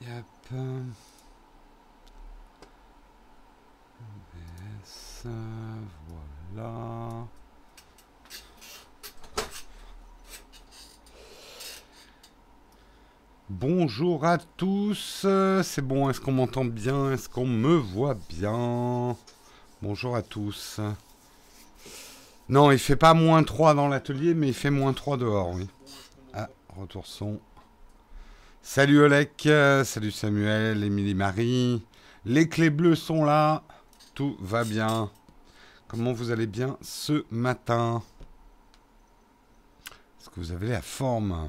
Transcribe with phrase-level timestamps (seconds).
[0.00, 0.24] Yep.
[4.00, 5.26] OBS,
[6.54, 7.26] voilà.
[13.50, 15.26] Bonjour à tous,
[15.62, 19.16] c'est bon, est-ce qu'on m'entend bien Est-ce qu'on me voit bien?
[19.82, 20.80] Bonjour à tous.
[22.48, 25.66] Non, il fait pas moins 3 dans l'atelier, mais il fait moins 3 dehors, oui.
[26.34, 27.40] Ah, retour son.
[28.62, 29.48] Salut Olek,
[29.84, 31.82] salut Samuel, Émilie Marie.
[32.24, 33.62] Les clés bleues sont là,
[34.14, 35.10] tout va bien.
[35.86, 38.02] Comment vous allez bien ce matin?
[40.20, 41.48] Est-ce que vous avez la forme?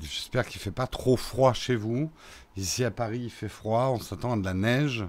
[0.00, 2.10] J'espère qu'il ne fait pas trop froid chez vous.
[2.56, 5.04] Ici à Paris, il fait froid, on s'attend à de la neige.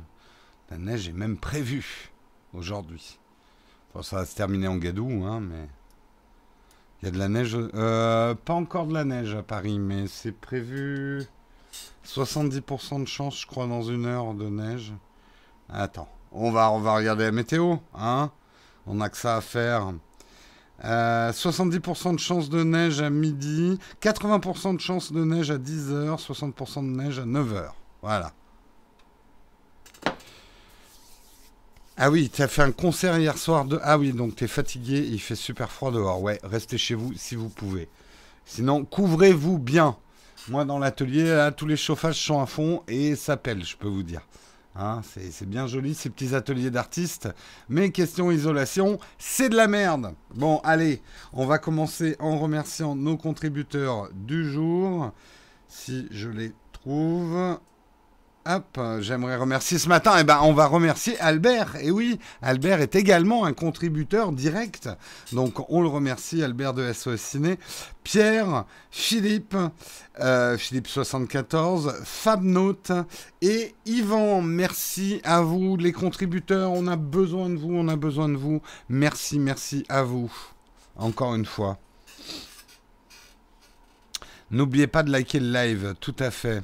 [0.69, 2.11] La neige est même prévue
[2.53, 3.19] aujourd'hui.
[4.01, 5.67] ça va se terminer en gadou, hein, mais...
[7.01, 7.55] Il y a de la neige.
[7.75, 11.25] Euh, pas encore de la neige à Paris, mais c'est prévu
[12.05, 14.93] 70% de chance, je crois, dans une heure de neige.
[15.69, 18.31] Attends, on va, on va regarder la météo, hein
[18.87, 19.93] On n'a que ça à faire.
[20.81, 26.19] 70% euh, de chance de neige à midi, 80% de chance de neige à 10h,
[26.19, 27.71] 60% de neige à 9h.
[28.01, 28.31] Voilà.
[31.99, 33.79] Ah oui, tu as fait un concert hier soir de...
[33.81, 36.21] Ah oui, donc tu es fatigué, il fait super froid dehors.
[36.21, 37.89] Ouais, restez chez vous si vous pouvez.
[38.45, 39.97] Sinon, couvrez-vous bien.
[40.47, 44.03] Moi, dans l'atelier, tous les chauffages sont à fond et ça pèle, je peux vous
[44.03, 44.21] dire.
[44.75, 47.29] Hein, c'est bien joli ces petits ateliers d'artistes.
[47.67, 50.13] Mais question isolation, c'est de la merde.
[50.35, 51.01] Bon, allez,
[51.33, 55.11] on va commencer en remerciant nos contributeurs du jour.
[55.67, 57.57] Si je les trouve.
[58.99, 61.75] J'aimerais remercier ce matin, eh ben, on va remercier Albert.
[61.81, 64.89] Et oui, Albert est également un contributeur direct.
[65.33, 67.59] Donc, on le remercie, Albert de SOS Ciné.
[68.03, 69.55] Pierre, Philippe,
[70.19, 72.91] euh, Philippe74, Fabnote
[73.41, 74.41] et Yvan.
[74.41, 76.71] Merci à vous, les contributeurs.
[76.71, 78.61] On a besoin de vous, on a besoin de vous.
[78.89, 80.31] Merci, merci à vous.
[80.95, 81.77] Encore une fois.
[84.49, 86.63] N'oubliez pas de liker le live, tout à fait.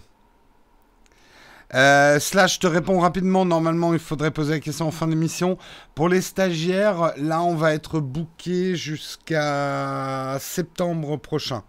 [1.73, 3.45] Euh, slash, je te réponds rapidement.
[3.45, 5.57] Normalement, il faudrait poser la question en fin d'émission.
[5.95, 11.63] Pour les stagiaires, là, on va être booké jusqu'à septembre prochain.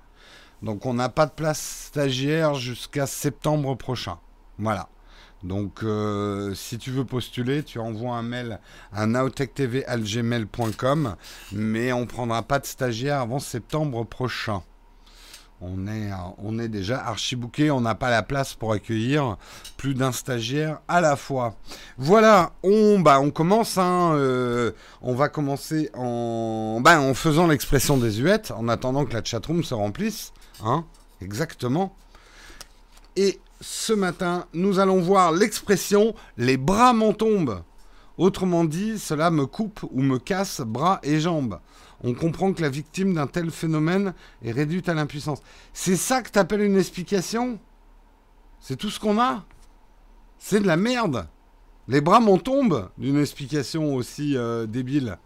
[0.62, 4.18] Donc, on n'a pas de place stagiaire jusqu'à septembre prochain.
[4.58, 4.88] Voilà.
[5.42, 8.60] Donc, euh, si tu veux postuler, tu envoies un mail
[8.92, 11.16] à nowtechtv.gmail.com,
[11.52, 14.62] mais on prendra pas de stagiaire avant septembre prochain.
[15.66, 19.38] On est, on est déjà archibooké, on n'a pas la place pour accueillir
[19.78, 21.54] plus d'un stagiaire à la fois.
[21.96, 27.96] Voilà, on, bah, on commence, hein, euh, on va commencer en, bah, en faisant l'expression
[27.96, 30.32] des huettes, en attendant que la chatroom se remplisse.
[30.62, 30.84] Hein,
[31.22, 31.96] exactement.
[33.16, 37.62] Et ce matin, nous allons voir l'expression les bras m'en tombent.
[38.18, 41.58] Autrement dit, cela me coupe ou me casse bras et jambes
[42.04, 44.12] on comprend que la victime d'un tel phénomène
[44.44, 45.42] est réduite à l'impuissance.
[45.72, 47.58] C'est ça que t'appelles une explication?
[48.60, 49.44] C'est tout ce qu'on a?
[50.38, 51.26] C'est de la merde
[51.88, 55.18] Les bras m'en tombent d'une explication aussi euh, débile.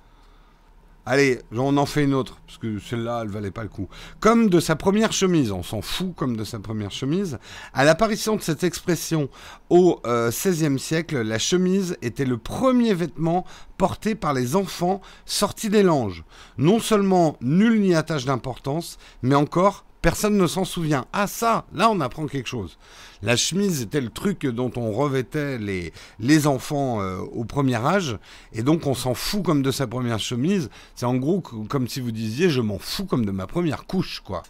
[1.10, 3.88] Allez, on en fait une autre, parce que celle-là, elle valait pas le coup.
[4.20, 7.38] Comme de sa première chemise, on s'en fout comme de sa première chemise.
[7.72, 9.30] À l'apparition de cette expression
[9.70, 13.46] au XVIe euh, siècle, la chemise était le premier vêtement
[13.78, 16.24] porté par les enfants sortis des langes.
[16.58, 21.06] Non seulement nul n'y attache d'importance, mais encore personne ne s'en souvient.
[21.12, 22.78] Ah ça, là on apprend quelque chose.
[23.22, 28.18] La chemise était le truc dont on revêtait les, enfants euh, au premier âge,
[28.52, 30.70] et donc on s'en fout comme de sa première chemise.
[30.94, 34.20] C'est en gros comme si vous disiez je m'en fous comme de ma première couche,
[34.20, 34.42] quoi.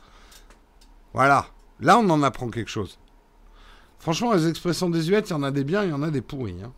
[1.15, 1.47] Voilà,
[1.81, 2.99] là on en apprend quelque chose.
[3.99, 6.21] Franchement, les expressions désuètes, il y en a des biens, il y en a des
[6.21, 6.63] pourris.
[6.65, 6.73] Hein.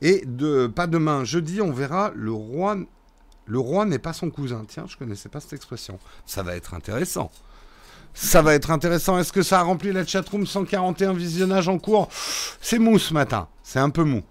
[0.00, 2.76] Et de, pas demain, jeudi, on verra le roi.
[3.48, 4.64] Le roi n'est pas son cousin.
[4.68, 5.98] Tiens, je connaissais pas cette expression.
[6.26, 7.30] Ça va être intéressant.
[8.12, 9.18] Ça va être intéressant.
[9.18, 12.08] Est-ce que ça a rempli la chatroom 141 visionnages en cours?
[12.60, 13.48] C'est mou ce matin.
[13.62, 14.22] C'est un peu mou.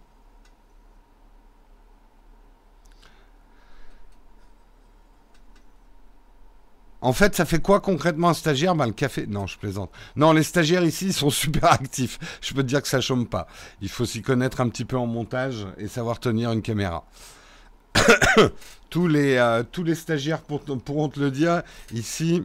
[7.02, 8.76] En fait, ça fait quoi concrètement un stagiaire?
[8.76, 9.26] Ben, Le café.
[9.26, 9.90] Non, je plaisante.
[10.16, 12.20] Non, les stagiaires ici sont super actifs.
[12.42, 13.48] Je peux te dire que ça chôme pas.
[13.82, 17.04] Il faut s'y connaître un petit peu en montage et savoir tenir une caméra.
[18.90, 21.64] tous, les, euh, tous les stagiaires pourront te le dire.
[21.94, 22.44] Ici,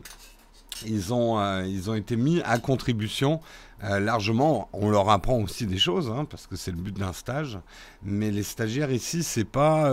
[0.86, 3.40] ils ont, euh, ils ont été mis à contribution
[3.84, 4.68] euh, largement.
[4.72, 7.58] On leur apprend aussi des choses, hein, parce que c'est le but d'un stage.
[8.02, 9.92] Mais les stagiaires ici, c'est pas.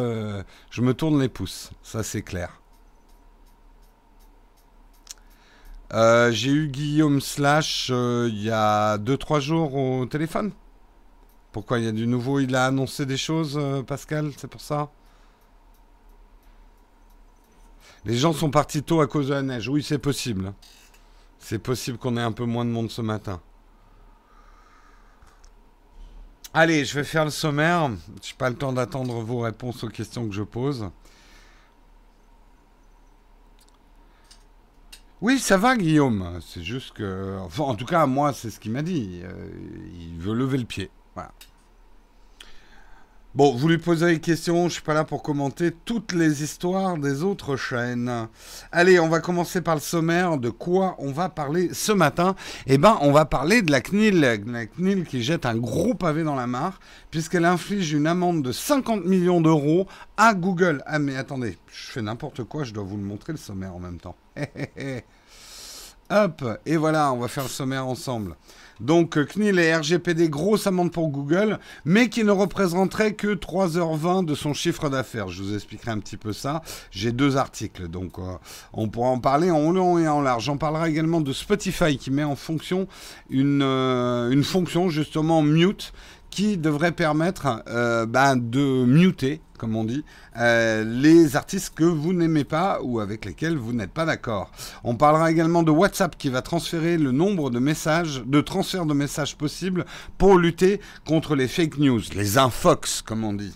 [0.70, 2.62] Je me tourne les pouces, ça c'est clair.
[5.92, 10.52] J'ai eu Guillaume Slash il y a 2-3 jours au téléphone.
[11.52, 12.40] Pourquoi il y a du nouveau?
[12.40, 14.92] Il a annoncé des choses, Pascal, c'est pour ça?
[18.06, 19.68] Les gens sont partis tôt à cause de la neige.
[19.68, 20.54] Oui, c'est possible.
[21.40, 23.42] C'est possible qu'on ait un peu moins de monde ce matin.
[26.54, 27.90] Allez, je vais faire le sommaire.
[27.90, 30.90] Je n'ai pas le temps d'attendre vos réponses aux questions que je pose.
[35.22, 36.40] Oui, ça va, Guillaume.
[36.42, 37.38] C'est juste que.
[37.42, 39.20] Enfin, en tout cas, moi, c'est ce qu'il m'a dit.
[39.24, 39.50] Euh,
[40.00, 40.90] il veut lever le pied.
[41.14, 41.32] Voilà.
[43.36, 46.98] Bon, vous lui posez des questions, je suis pas là pour commenter toutes les histoires
[46.98, 48.28] des autres chaînes.
[48.72, 50.40] Allez, on va commencer par le sommaire.
[50.40, 52.36] De quoi on va parler ce matin?
[52.66, 54.20] Eh ben, on va parler de la CNIL.
[54.20, 56.80] La CNIL qui jette un gros pavé dans la mare,
[57.12, 59.86] puisqu'elle inflige une amende de 50 millions d'euros
[60.18, 60.82] à Google.
[60.88, 63.80] Ah, mais attendez, je fais n'importe quoi, je dois vous le montrer le sommaire en
[63.80, 64.16] même temps.
[66.12, 68.36] Hop, et voilà, on va faire le sommaire ensemble.
[68.80, 74.36] Donc CNIL et RGPD, grosse amende pour Google, mais qui ne représenterait que 3h20 de
[74.36, 75.28] son chiffre d'affaires.
[75.28, 76.62] Je vous expliquerai un petit peu ça.
[76.90, 78.38] J'ai deux articles, donc euh,
[78.72, 80.46] on pourra en parler en long et en large.
[80.46, 82.88] J'en parlerai également de Spotify qui met en fonction
[83.30, 85.94] une, euh, une fonction justement mute
[86.30, 90.04] qui devrait permettre euh, ben, de muter, comme on dit,
[90.38, 94.52] euh, les artistes que vous n'aimez pas ou avec lesquels vous n'êtes pas d'accord.
[94.84, 98.94] On parlera également de WhatsApp qui va transférer le nombre de messages, de transferts de
[98.94, 99.86] messages possibles
[100.18, 103.56] pour lutter contre les fake news, les infox, comme on dit.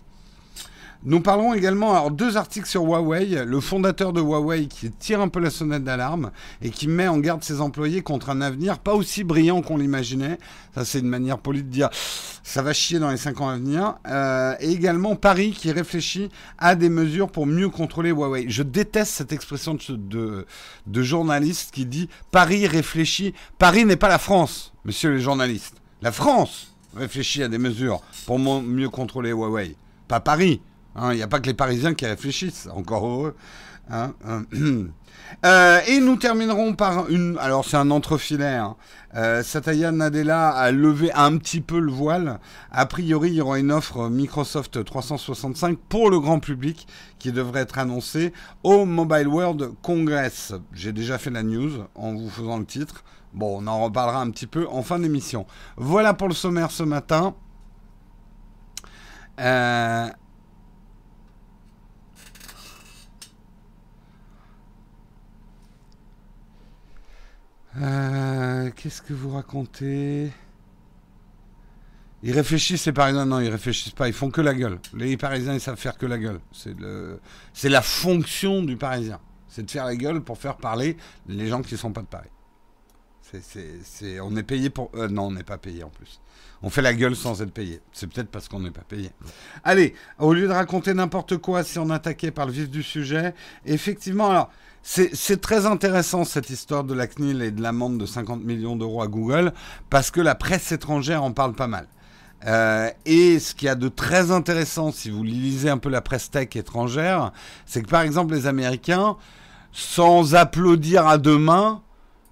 [1.06, 5.28] Nous parlerons également, alors deux articles sur Huawei, le fondateur de Huawei qui tire un
[5.28, 8.94] peu la sonnette d'alarme et qui met en garde ses employés contre un avenir pas
[8.94, 10.38] aussi brillant qu'on l'imaginait.
[10.74, 11.90] Ça c'est une manière polie de dire
[12.44, 13.96] ça va chier dans les cinq ans à venir.
[14.08, 18.46] Euh, et également Paris qui réfléchit à des mesures pour mieux contrôler Huawei.
[18.48, 20.46] Je déteste cette expression de
[21.04, 23.34] journaliste qui dit Paris réfléchit.
[23.60, 25.76] Paris n'est pas la France, monsieur les journalistes.
[26.02, 29.76] La France réfléchit à des mesures pour mieux contrôler Huawei.
[30.08, 30.62] Pas Paris.
[30.96, 33.36] Hein, il n'y a pas que les Parisiens qui réfléchissent, encore heureux.
[33.90, 34.44] Hein, hein.
[35.46, 37.38] Euh, et nous terminerons par une.
[37.40, 38.60] Alors, c'est un entrefilet.
[39.16, 42.40] Euh, Satya Nadella a levé un petit peu le voile.
[42.72, 46.88] A priori, il y aura une offre Microsoft 365 pour le grand public
[47.20, 48.32] qui devrait être annoncée
[48.64, 50.54] au Mobile World Congress.
[50.72, 53.04] J'ai déjà fait la news en vous faisant le titre.
[53.34, 55.46] Bon, on en reparlera un petit peu en fin d'émission.
[55.78, 57.34] Voilà pour le sommaire ce matin.
[59.40, 60.08] Euh,
[67.82, 70.32] Euh, qu'est-ce que vous racontez?
[72.22, 74.08] Ils réfléchissent, les Parisiens Non, ils réfléchissent pas.
[74.08, 74.80] Ils font que la gueule.
[74.94, 76.40] Les Parisiens, ils savent faire que la gueule.
[76.52, 77.20] C'est le...
[77.64, 79.20] la fonction du Parisien.
[79.50, 80.98] C'est de faire la gueule pour faire parler
[81.28, 82.30] les gens qui ne sont pas de Paris.
[83.84, 84.92] C'est, On est payé pour...
[84.94, 86.22] Euh, non, on n'est pas payé en plus.
[86.62, 87.82] On fait la gueule sans être payé.
[87.92, 89.10] C'est peut-être parce qu'on n'est pas payé.
[89.64, 93.34] Allez, au lieu de raconter n'importe quoi, si on attaquait par le vif du sujet,
[93.66, 94.52] effectivement, alors...
[94.86, 99.02] C'est très intéressant cette histoire de la CNIL et de l'amende de 50 millions d'euros
[99.02, 99.54] à Google
[99.90, 101.88] parce que la presse étrangère en parle pas mal.
[102.46, 106.02] Euh, et ce qu'il y a de très intéressant, si vous lisez un peu la
[106.02, 107.32] presse tech étrangère,
[107.66, 109.16] c'est que par exemple les Américains,
[109.72, 111.82] sans applaudir à deux mains,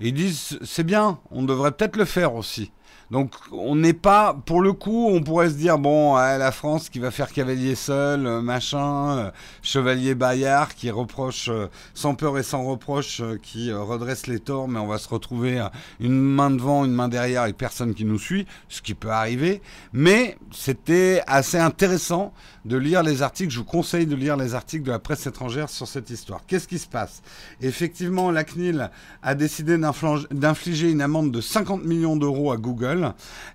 [0.01, 2.73] ils disent c'est bien, on devrait peut-être le faire aussi.
[3.11, 6.99] Donc on n'est pas, pour le coup, on pourrait se dire, bon, la France qui
[6.99, 9.31] va faire cavalier seul, euh, machin, euh,
[9.61, 14.79] chevalier Bayard qui reproche euh, sans peur et sans reproche, qui redresse les torts, mais
[14.79, 15.61] on va se retrouver
[15.99, 19.61] une main devant, une main derrière et personne qui nous suit, ce qui peut arriver.
[19.91, 22.31] Mais c'était assez intéressant
[22.63, 23.51] de lire les articles.
[23.51, 26.41] Je vous conseille de lire les articles de la presse étrangère sur cette histoire.
[26.47, 27.21] Qu'est-ce qui se passe?
[27.61, 28.89] Effectivement, la CNIL
[29.21, 33.00] a décidé d'infliger une amende de 50 millions d'euros à Google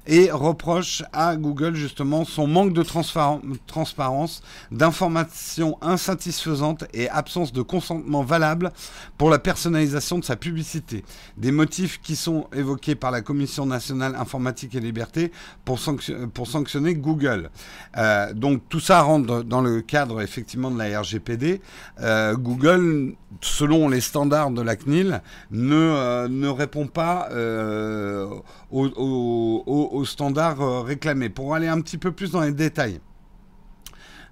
[0.07, 8.23] et reproche à Google justement son manque de transparence, d'informations insatisfaisantes et absence de consentement
[8.23, 8.73] valable
[9.19, 11.05] pour la personnalisation de sa publicité.
[11.37, 15.33] Des motifs qui sont évoqués par la Commission nationale informatique et liberté
[15.65, 17.51] pour, sanctionner Google.
[17.97, 21.61] Euh, donc tout ça rentre dans le cadre effectivement de la RGPD.
[22.01, 28.29] Euh, Google, selon les standards de la CNIL, ne, euh, répond pas euh,
[28.71, 31.29] aux, standards réclamés.
[31.29, 33.01] Pour aller un petit peu plus dans les détails.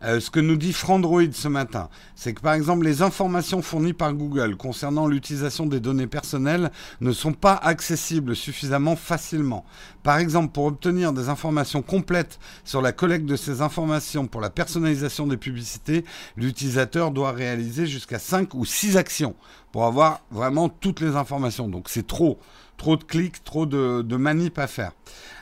[0.05, 3.95] Euh, ce que nous dit Frandroid ce matin, c'est que par exemple les informations fournies
[3.95, 6.71] par Google concernant l'utilisation des données personnelles
[7.01, 9.65] ne sont pas accessibles suffisamment facilement.
[10.03, 14.51] Par exemple, pour obtenir des informations complètes sur la collecte de ces informations pour la
[14.51, 16.05] personnalisation des publicités,
[16.37, 19.35] l'utilisateur doit réaliser jusqu'à 5 ou 6 actions
[19.73, 21.67] pour avoir vraiment toutes les informations.
[21.67, 22.39] Donc c'est trop,
[22.77, 24.93] trop de clics, trop de, de manip à faire.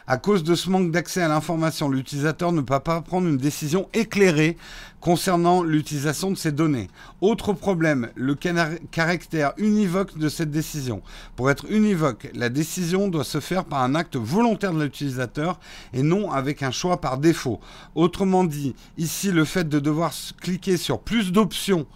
[0.07, 3.89] À cause de ce manque d'accès à l'information, l'utilisateur ne peut pas prendre une décision
[3.95, 4.57] éclairée
[5.01, 6.89] concernant l'utilisation de ces données.
[7.21, 11.03] Autre problème, le caractère univoque de cette décision.
[11.37, 15.61] Pour être univoque, la décision doit se faire par un acte volontaire de l'utilisateur
[15.93, 17.61] et non avec un choix par défaut.
[17.95, 21.87] Autrement dit, ici, le fait de devoir cliquer sur plus d'options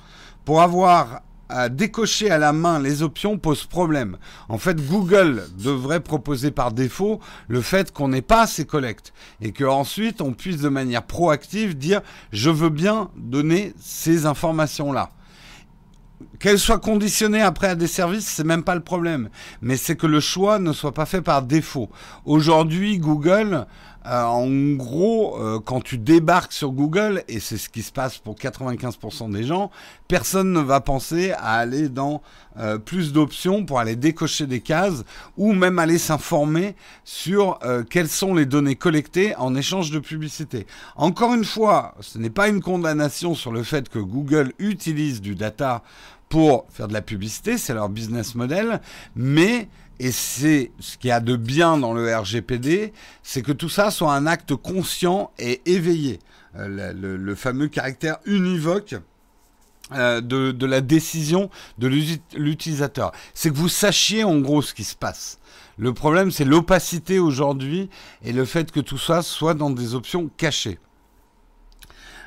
[0.45, 4.19] pour avoir à décocher à la main les options pose problème.
[4.49, 9.53] En fait, Google devrait proposer par défaut le fait qu'on n'ait pas ces collectes et
[9.53, 12.01] qu'ensuite on puisse de manière proactive dire
[12.33, 15.11] je veux bien donner ces informations-là.
[16.39, 19.29] Qu'elles soient conditionnées après à des services, c'est même pas le problème.
[19.61, 21.91] Mais c'est que le choix ne soit pas fait par défaut.
[22.25, 23.67] Aujourd'hui, Google
[24.07, 28.19] euh, en gros, euh, quand tu débarques sur Google, et c'est ce qui se passe
[28.19, 29.71] pour 95% des gens,
[30.07, 32.23] personne ne va penser à aller dans
[32.59, 35.03] euh, plus d'options pour aller décocher des cases
[35.37, 37.59] ou même aller s'informer sur
[37.91, 40.67] quelles sont les données collectées en échange de publicité.
[40.95, 45.35] Encore une fois, ce n'est pas une condamnation sur le fait que Google utilise du
[45.35, 45.83] data
[46.29, 48.81] pour faire de la publicité, c'est leur business model,
[49.15, 53.69] mais et c'est ce qu'il y a de bien dans le RGPD, c'est que tout
[53.69, 56.19] ça soit un acte conscient et éveillé.
[56.57, 58.95] Euh, le, fameux caractère univoque
[59.93, 61.87] euh, de, de, la décision de
[62.35, 63.13] l'utilisateur.
[63.35, 65.39] C'est que vous sachiez en gros ce qui se passe.
[65.79, 67.91] Le problème, c'est l'opacité aujourd'hui
[68.25, 70.79] et le fait que tout ça soit dans des options cachées.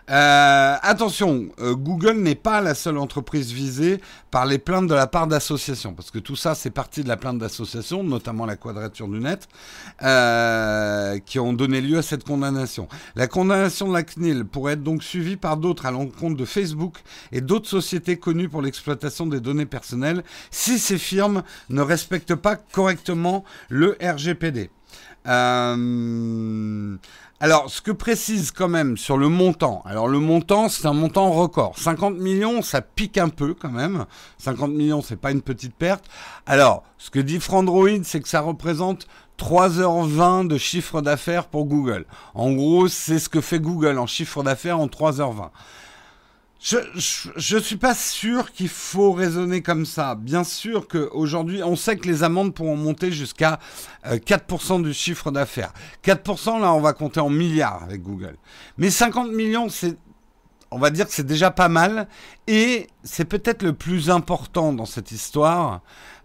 [0.09, 4.01] Euh, attention, euh, Google n'est pas la seule entreprise visée
[4.31, 7.17] par les plaintes de la part d'associations, parce que tout ça, c'est parti de la
[7.17, 9.47] plainte d'associations, notamment la Quadrature du Net,
[10.01, 12.87] euh, qui ont donné lieu à cette condamnation.
[13.15, 16.97] La condamnation de la CNIL pourrait être donc suivie par d'autres à l'encontre de Facebook
[17.31, 22.55] et d'autres sociétés connues pour l'exploitation des données personnelles si ces firmes ne respectent pas
[22.55, 24.71] correctement le RGPD.
[27.41, 31.31] Alors, ce que précise quand même sur le montant, alors le montant, c'est un montant
[31.31, 31.79] record.
[31.79, 34.05] 50 millions, ça pique un peu quand même.
[34.39, 36.03] 50 millions, c'est pas une petite perte.
[36.45, 42.05] Alors, ce que dit Frandroid, c'est que ça représente 3h20 de chiffre d'affaires pour Google.
[42.33, 45.51] En gros, c'est ce que fait Google en chiffre d'affaires en 3h20.
[46.61, 50.15] Je ne suis pas sûr qu'il faut raisonner comme ça.
[50.15, 53.59] Bien sûr qu'aujourd'hui, on sait que les amendes pourront monter jusqu'à
[54.05, 55.73] 4% euh, du chiffre d'affaires.
[56.03, 58.35] 4%, là, on va compter en milliards avec Google.
[58.77, 59.95] Mais 50 millions, c'est,
[60.69, 62.09] on va dire que c'est déjà pas mal.
[62.47, 65.79] Et c'est peut-être le plus important dans cette histoire,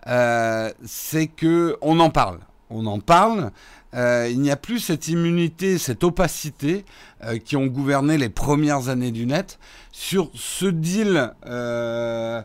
[0.09, 2.41] euh, c'est que on en parle.
[2.71, 3.53] On en parle.
[3.95, 6.85] Euh, il n'y a plus cette immunité, cette opacité
[7.25, 9.59] euh, qui ont gouverné les premières années du net
[9.93, 11.33] sur ce deal.
[11.47, 12.43] Euh,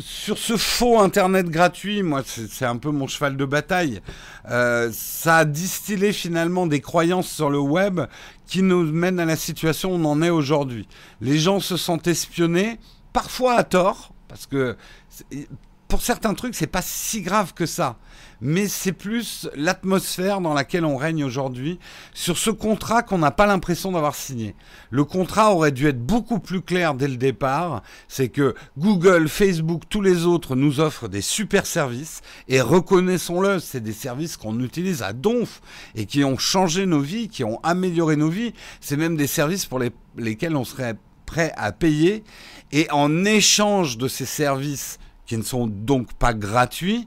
[0.00, 4.00] sur ce faux Internet gratuit, moi, c'est un peu mon cheval de bataille.
[4.46, 8.00] ça a distillé finalement des croyances sur le web
[8.46, 10.88] qui nous mènent à la situation où on en est aujourd'hui.
[11.20, 12.78] Les gens se sentent espionnés,
[13.12, 14.74] parfois à tort, parce que
[15.86, 17.98] pour certains trucs, c'est pas si grave que ça
[18.42, 21.78] mais c'est plus l'atmosphère dans laquelle on règne aujourd'hui
[22.12, 24.56] sur ce contrat qu'on n'a pas l'impression d'avoir signé.
[24.90, 29.82] Le contrat aurait dû être beaucoup plus clair dès le départ, c'est que Google, Facebook,
[29.88, 35.02] tous les autres nous offrent des super services et reconnaissons-le, c'est des services qu'on utilise
[35.02, 35.62] à donf
[35.94, 39.66] et qui ont changé nos vies, qui ont amélioré nos vies, c'est même des services
[39.66, 39.80] pour
[40.16, 40.96] lesquels on serait
[41.26, 42.24] prêt à payer
[42.72, 47.06] et en échange de ces services qui ne sont donc pas gratuits,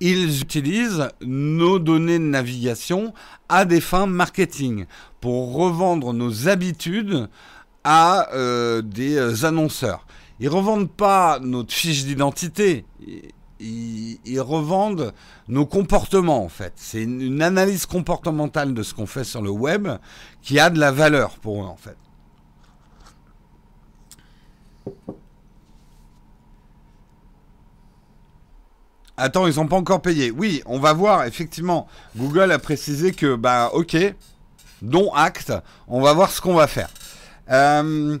[0.00, 3.14] ils utilisent nos données de navigation
[3.48, 4.86] à des fins marketing
[5.20, 7.28] pour revendre nos habitudes
[7.84, 10.06] à euh, des euh, annonceurs.
[10.40, 12.84] Ils revendent pas notre fiche d'identité.
[13.58, 15.14] Ils, revendent
[15.48, 16.74] nos comportements en fait.
[16.76, 19.88] C'est une, une analyse comportementale de ce qu'on fait sur le web
[20.42, 21.96] qui a de la valeur pour eux en fait.
[29.16, 30.30] Attends, ils sont pas encore payés.
[30.30, 31.86] Oui, on va voir, effectivement.
[32.16, 33.96] Google a précisé que, bah, ok,
[34.82, 35.52] dont acte,
[35.88, 36.90] on va voir ce qu'on va faire.
[37.50, 38.18] Euh,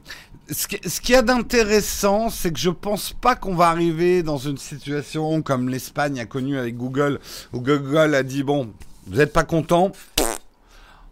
[0.50, 4.58] ce qu'il y a d'intéressant, c'est que je pense pas qu'on va arriver dans une
[4.58, 7.20] situation comme l'Espagne a connu avec Google,
[7.52, 8.72] où Google a dit, bon,
[9.06, 9.92] vous n'êtes pas content,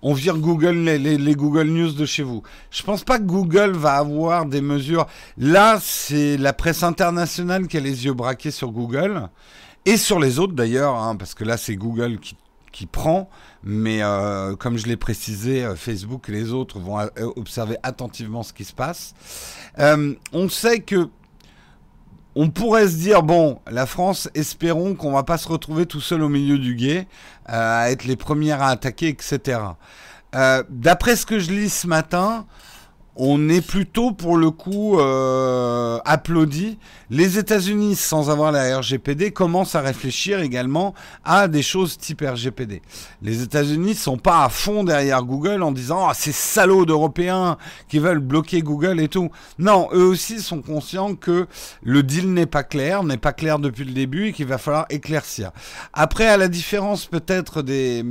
[0.02, 2.42] on vire Google les, Google News de chez vous.
[2.70, 5.06] Je pense pas que Google va avoir des mesures.
[5.38, 9.28] Là, c'est la presse internationale qui a les yeux braqués sur Google
[9.86, 12.36] et sur les autres d'ailleurs, hein, parce que là c'est Google qui,
[12.74, 13.30] qui prend,
[13.62, 18.42] mais euh, comme je l'ai précisé, euh, Facebook et les autres vont euh, observer attentivement
[18.42, 19.14] ce qui se passe.
[19.78, 21.08] on sait que
[22.36, 26.20] on pourrait se dire bon, la France, espérons qu'on va pas se retrouver tout seul
[26.20, 27.06] au milieu du guet,
[27.46, 29.60] à être les premières à attaquer, etc.
[30.68, 32.44] D'après ce que je lis ce matin,
[33.16, 36.78] on est plutôt pour le coup euh, applaudi.
[37.10, 40.94] Les États-Unis, sans avoir la RGPD, commencent à réfléchir également
[41.24, 42.82] à des choses type RGPD.
[43.22, 47.56] Les États-Unis sont pas à fond derrière Google en disant ah ces salauds d'Européens
[47.88, 49.30] qui veulent bloquer Google et tout.
[49.58, 51.46] Non, eux aussi sont conscients que
[51.82, 54.86] le deal n'est pas clair, n'est pas clair depuis le début et qu'il va falloir
[54.90, 55.52] éclaircir.
[55.92, 58.02] Après, à la différence peut-être des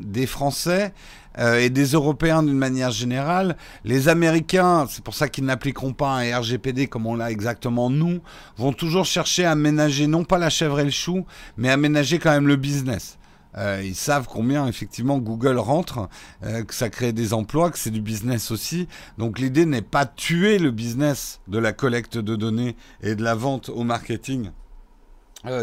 [0.00, 0.92] des Français,
[1.40, 3.56] euh, et des Européens d'une manière générale.
[3.84, 8.20] Les Américains, c'est pour ça qu'ils n'appliqueront pas un RGPD comme on l'a exactement nous,
[8.56, 11.24] vont toujours chercher à ménager non pas la chèvre et le chou,
[11.56, 13.16] mais à ménager quand même le business.
[13.56, 16.08] Euh, ils savent combien effectivement Google rentre,
[16.44, 18.86] euh, que ça crée des emplois, que c'est du business aussi.
[19.18, 23.24] Donc l'idée n'est pas de tuer le business de la collecte de données et de
[23.24, 24.50] la vente au marketing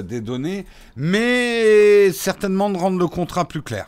[0.04, 0.66] des données,
[0.96, 3.88] mais certainement de rendre le contrat plus clair.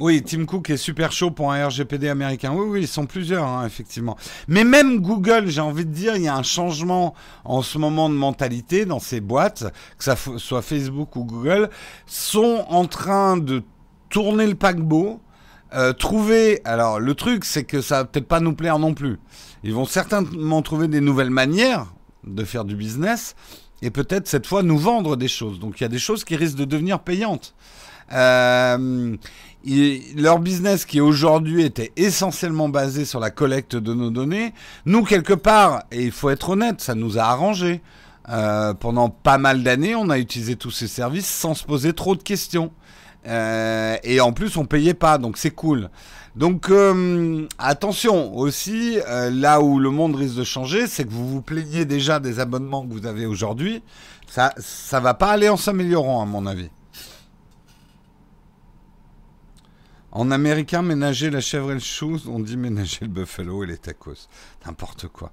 [0.00, 2.52] Oui, Tim Cook est super chaud pour un RGPD américain.
[2.54, 4.16] Oui, oui, ils sont plusieurs, hein, effectivement.
[4.46, 7.14] Mais même Google, j'ai envie de dire, il y a un changement
[7.44, 9.64] en ce moment de mentalité dans ces boîtes,
[9.98, 11.68] que ça soit Facebook ou Google,
[12.06, 13.62] sont en train de
[14.08, 15.20] tourner le paquebot,
[15.74, 16.60] euh, trouver.
[16.64, 19.18] Alors, le truc, c'est que ça va peut-être pas nous plaire non plus.
[19.64, 21.92] Ils vont certainement trouver des nouvelles manières
[22.24, 23.34] de faire du business
[23.82, 25.58] et peut-être cette fois nous vendre des choses.
[25.58, 27.54] Donc, il y a des choses qui risquent de devenir payantes.
[28.12, 29.16] Euh,
[30.16, 34.52] leur business qui aujourd'hui était essentiellement basé sur la collecte de nos données,
[34.86, 37.82] nous quelque part, et il faut être honnête, ça nous a arrangé.
[38.30, 42.14] Euh, pendant pas mal d'années, on a utilisé tous ces services sans se poser trop
[42.14, 42.72] de questions.
[43.26, 45.88] Euh, et en plus, on payait pas, donc c'est cool.
[46.36, 51.42] Donc euh, attention aussi, là où le monde risque de changer, c'est que vous vous
[51.42, 53.82] plaignez déjà des abonnements que vous avez aujourd'hui.
[54.28, 56.68] Ça, ça va pas aller en s'améliorant, à mon avis.
[60.10, 63.78] En américain, ménager la chèvre et le chou, on dit ménager le buffalo et les
[63.78, 64.28] tacos.
[64.64, 65.32] N'importe quoi.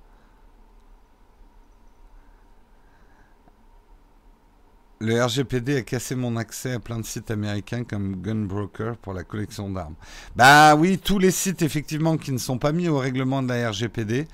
[4.99, 9.23] Le RGPD a cassé mon accès à plein de sites américains comme Gunbroker pour la
[9.23, 9.95] collection d'armes.
[10.35, 13.69] Bah oui, tous les sites effectivement qui ne sont pas mis au règlement de la
[13.69, 14.27] RGPD,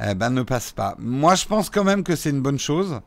[0.00, 0.96] eh ben, ne passent pas.
[0.98, 3.00] Moi, je pense quand même que c'est une bonne chose.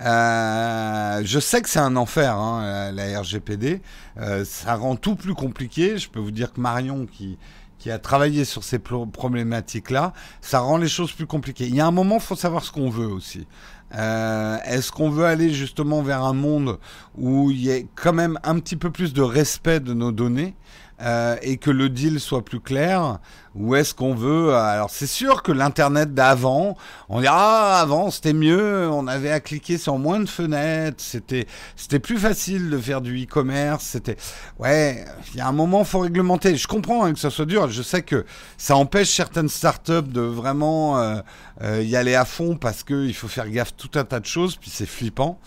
[0.00, 3.80] Euh, je sais que c'est un enfer, hein, la, RGPD.
[4.18, 5.98] Euh, ça rend tout plus compliqué.
[5.98, 7.38] Je peux vous dire que Marion, qui,
[7.78, 11.66] qui a travaillé sur ces problématiques-là, ça rend les choses plus compliquées.
[11.66, 13.46] Il y a un moment, il faut savoir ce qu'on veut aussi.
[13.94, 16.78] Euh, Est-ce qu'on veut aller justement vers un monde
[17.16, 20.54] où il y ait quand même un petit peu plus de respect de nos données?
[21.02, 23.18] Euh, et que le deal soit plus clair
[23.54, 24.54] Ou est-ce qu'on veut...
[24.54, 26.74] Euh, alors c'est sûr que l'Internet d'avant,
[27.10, 31.46] on dira ah, avant c'était mieux, on avait à cliquer sur moins de fenêtres, c'était
[31.76, 34.16] c'était plus facile de faire du e-commerce, c'était...
[34.58, 35.04] Ouais,
[35.34, 36.56] il y a un moment, faut réglementer.
[36.56, 38.24] Je comprends hein, que ça soit dur, je sais que
[38.56, 43.50] ça empêche certaines startups de vraiment euh, y aller à fond parce qu'il faut faire
[43.50, 45.38] gaffe tout un tas de choses, puis c'est flippant.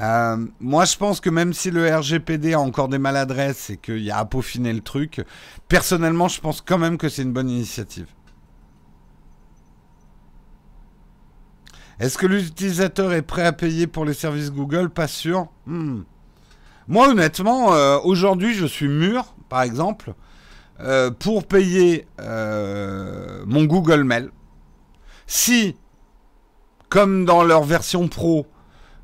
[0.00, 3.98] Euh, moi, je pense que même si le RGPD a encore des maladresses et qu'il
[3.98, 5.22] y a à peaufiner le truc,
[5.68, 8.06] personnellement, je pense quand même que c'est une bonne initiative.
[11.98, 14.88] Est-ce que l'utilisateur est prêt à payer pour les services Google?
[14.88, 15.48] Pas sûr.
[15.66, 16.02] Hmm.
[16.88, 20.14] Moi, honnêtement, euh, aujourd'hui, je suis mûr, par exemple,
[20.80, 24.30] euh, pour payer mon Google Mail.
[25.26, 25.76] Si,
[26.88, 28.46] comme dans leur version pro,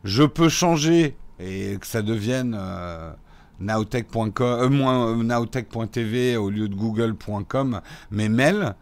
[0.07, 3.11] je peux changer et que ça devienne euh,
[3.61, 4.15] nowtech.tv
[6.35, 8.75] euh, au lieu de google.com mes mails.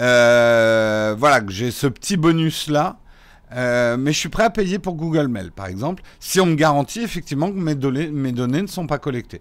[0.00, 2.98] Euh, voilà, que j'ai ce petit bonus là.
[3.50, 7.00] mais je suis prêt à payer pour Google Mail, par exemple, si on me garantit
[7.00, 8.10] effectivement que mes données,
[8.62, 9.40] ne sont pas collectées.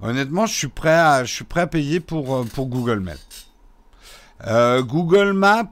[0.00, 1.22] Honnêtement, je suis prêt à,
[1.70, 3.18] payer pour, pour Google Mail.
[4.84, 5.68] Google Maps,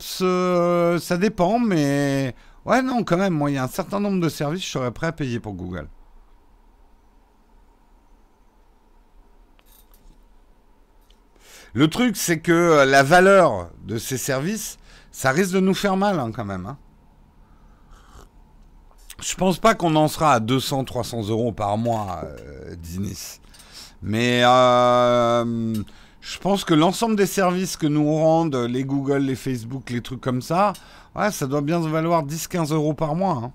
[1.00, 2.34] ça dépend, mais
[2.70, 4.92] Ouais, non, quand même, moi, il y a un certain nombre de services, je serais
[4.92, 5.88] prêt à payer pour Google.
[11.72, 14.78] Le truc, c'est que la valeur de ces services,
[15.10, 16.64] ça risque de nous faire mal hein, quand même.
[16.64, 16.78] Hein.
[19.20, 23.40] Je pense pas qu'on en sera à 200, 300 euros par mois, euh, Dinis.
[24.00, 25.74] Mais euh,
[26.20, 30.20] je pense que l'ensemble des services que nous rendent les Google, les Facebook, les trucs
[30.20, 30.72] comme ça,
[31.16, 33.40] ouais, ça doit bien se valoir 10-15 euros par mois.
[33.44, 33.52] Hein.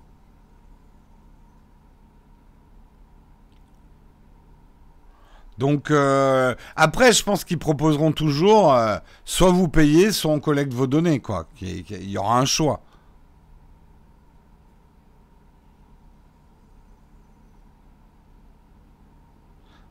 [5.58, 10.72] Donc euh, après, je pense qu'ils proposeront toujours euh, soit vous payez, soit on collecte
[10.72, 11.46] vos données, quoi.
[11.62, 12.80] Il y aura un choix.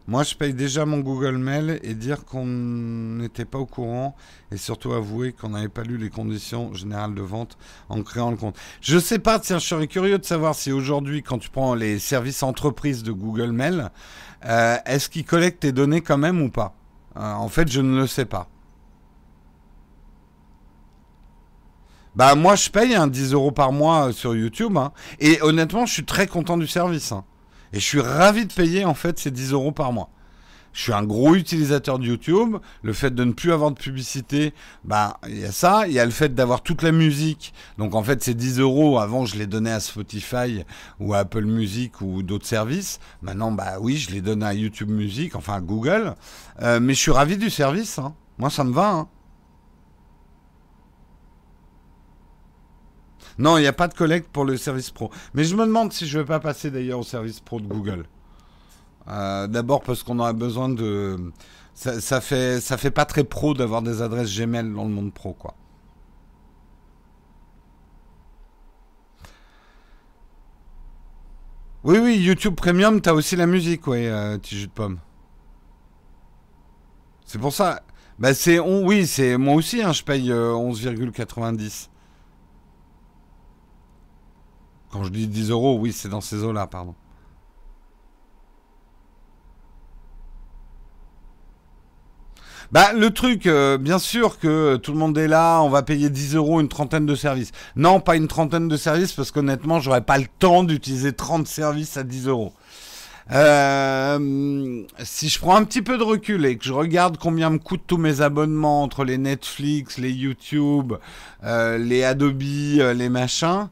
[0.08, 4.16] Moi, je paye déjà mon Google Mail et dire qu'on n'était pas au courant
[4.52, 7.58] et surtout avouer qu'on n'avait pas lu les conditions générales de vente
[7.90, 8.56] en créant le compte.
[8.82, 11.98] Je sais pas, tiens, je serais curieux de savoir si aujourd'hui, quand tu prends les
[11.98, 13.90] services entreprises de Google Mail,
[14.46, 16.76] euh, est-ce qu'ils collectent tes données quand même ou pas?
[17.18, 18.48] Euh, En fait, je ne le sais pas.
[22.16, 24.94] Bah moi, je paye un 10 euros par mois sur YouTube hein.
[25.20, 27.12] et honnêtement, je suis très content du service.
[27.12, 27.26] Hein.
[27.74, 30.10] Et je suis ravi de payer en fait ces 10 euros par mois.
[30.76, 32.58] Je suis un gros utilisateur de YouTube.
[32.84, 35.88] Le fait de ne plus avoir de publicité, bah, il y a ça.
[35.88, 37.54] Il y a le fait d'avoir toute la musique.
[37.78, 40.66] Donc, en fait, ces 10 euros, avant, je les donnais à Spotify
[41.00, 43.00] ou à Apple Music ou d'autres services.
[43.22, 46.14] Maintenant, bah oui, je les donne à YouTube Music, enfin à Google.
[46.62, 47.98] Euh, mais je suis ravi du service.
[47.98, 48.14] Hein.
[48.38, 48.90] Moi, ça me va.
[48.90, 49.08] Hein.
[53.38, 55.12] Non, il n'y a pas de collecte pour le service pro.
[55.34, 57.68] Mais je me demande si je ne vais pas passer d'ailleurs au service pro de
[57.68, 58.06] Google.
[59.08, 61.32] Euh, d'abord parce qu'on aurait besoin de...
[61.74, 65.34] Ça, fait, ça fait pas très pro d'avoir des adresses Gmail dans le monde pro,
[65.34, 65.56] quoi.
[71.84, 75.00] Oui, oui, YouTube Premium, t'as aussi la musique, ouais, euh, petit jus de pomme.
[77.26, 77.84] C'est pour ça.
[78.18, 78.60] Bah, c'est...
[78.60, 79.38] oui, c'est...
[79.38, 81.90] Moi aussi, hein, je paye 11,90.
[81.90, 81.96] Euh,
[84.96, 86.96] Quand je dis 10 euros, oui, c'est dans ces eaux-là, pardon.
[92.72, 96.10] Bah, le truc, euh, bien sûr que tout le monde est là, on va payer
[96.10, 97.52] 10 euros une trentaine de services.
[97.76, 101.98] Non, pas une trentaine de services, parce qu'honnêtement, j'aurais pas le temps d'utiliser 30 services
[101.98, 102.54] à 10 euros.
[103.32, 107.58] Euh, si je prends un petit peu de recul et que je regarde combien me
[107.58, 110.94] coûtent tous mes abonnements entre les Netflix, les YouTube,
[111.44, 113.68] euh, les Adobe, les machins,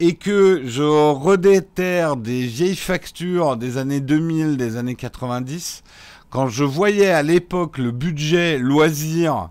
[0.00, 5.82] et que je redéterre des vieilles factures des années 2000, des années 90,
[6.30, 9.50] quand je voyais à l'époque le budget loisir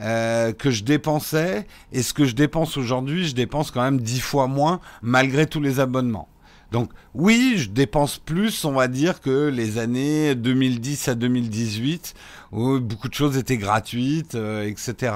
[0.00, 4.20] euh, que je dépensais et ce que je dépense aujourd'hui, je dépense quand même dix
[4.20, 6.28] fois moins malgré tous les abonnements.
[6.70, 12.14] Donc oui, je dépense plus, on va dire, que les années 2010 à 2018,
[12.52, 15.14] où beaucoup de choses étaient gratuites, euh, etc.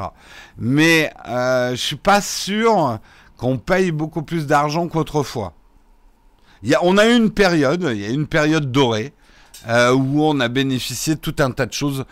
[0.57, 2.99] Mais euh, je suis pas sûr
[3.43, 5.53] qu'on paye beaucoup plus d'argent qu'autrefois.
[6.81, 9.13] on a eu une période, il y a une période dorée,
[9.67, 12.05] euh, où on a bénéficié de tout un tas de choses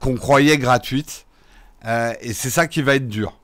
[0.00, 1.26] qu'on croyait gratuites.
[1.84, 3.38] Euh, et c'est ça qui va être dur.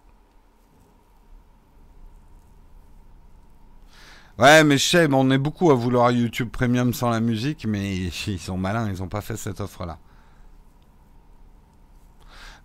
[4.39, 7.97] Ouais, mais je sais, on est beaucoup à vouloir YouTube Premium sans la musique, mais
[8.29, 9.99] ils sont malins, ils n'ont pas fait cette offre-là.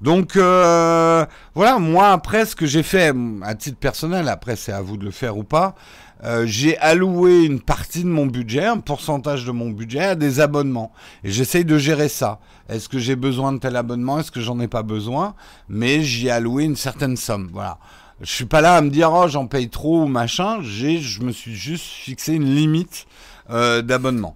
[0.01, 4.81] Donc euh, voilà, moi après ce que j'ai fait à titre personnel, après c'est à
[4.81, 5.75] vous de le faire ou pas,
[6.23, 10.39] euh, j'ai alloué une partie de mon budget, un pourcentage de mon budget à des
[10.39, 10.91] abonnements.
[11.23, 12.39] Et j'essaye de gérer ça.
[12.67, 14.19] Est-ce que j'ai besoin de tel abonnement?
[14.19, 15.35] Est-ce que j'en ai pas besoin?
[15.69, 17.49] Mais j'y ai alloué une certaine somme.
[17.53, 17.77] Voilà.
[18.21, 20.59] Je suis pas là à me dire oh j'en paye trop ou machin.
[20.61, 23.05] J'ai, je me suis juste fixé une limite
[23.49, 24.35] euh, d'abonnement.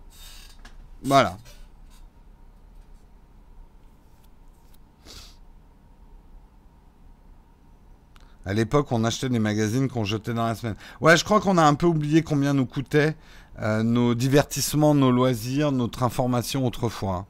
[1.03, 1.37] Voilà.
[8.45, 10.75] À l'époque, on achetait des magazines qu'on jetait dans la semaine.
[10.99, 13.15] Ouais, je crois qu'on a un peu oublié combien nous coûtaient
[13.61, 17.25] euh, nos divertissements, nos loisirs, notre information autrefois.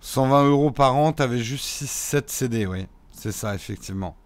[0.00, 2.86] 120 euros par an, t'avais juste 6-7 CD, oui.
[3.10, 4.16] C'est ça, effectivement.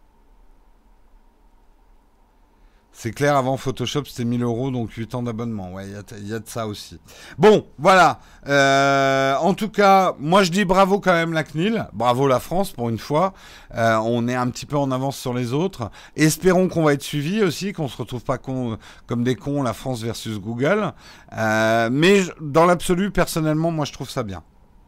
[3.00, 5.72] C'est clair, avant Photoshop, c'était 1000 euros, donc 8 ans d'abonnement.
[5.72, 6.98] Ouais, il y, a de ça aussi.
[7.38, 8.18] Bon, voilà.
[8.48, 11.86] Euh, en tout cas, moi, je dis bravo quand même la CNIL.
[11.92, 13.34] Bravo la France, pour une fois.
[13.76, 15.92] Euh, on est un petit peu en avance sur les autres.
[16.16, 20.02] Espérons qu'on va être suivi aussi, qu'on se retrouve pas comme des cons, la France
[20.02, 20.92] versus Google.
[21.36, 24.42] Euh, mais dans l'absolu, personnellement, moi, je trouve ça bien.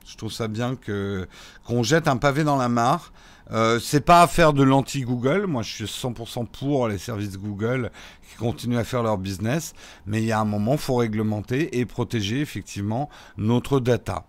[0.05, 1.29] Je trouve ça bien que
[1.65, 3.13] qu'on jette un pavé dans la mare.
[3.53, 5.47] Euh, c'est pas à faire de l'anti-Google.
[5.47, 7.91] Moi, je suis 100% pour les services Google
[8.29, 9.75] qui continuent à faire leur business.
[10.07, 14.25] Mais il y a un moment, faut réglementer et protéger effectivement notre data.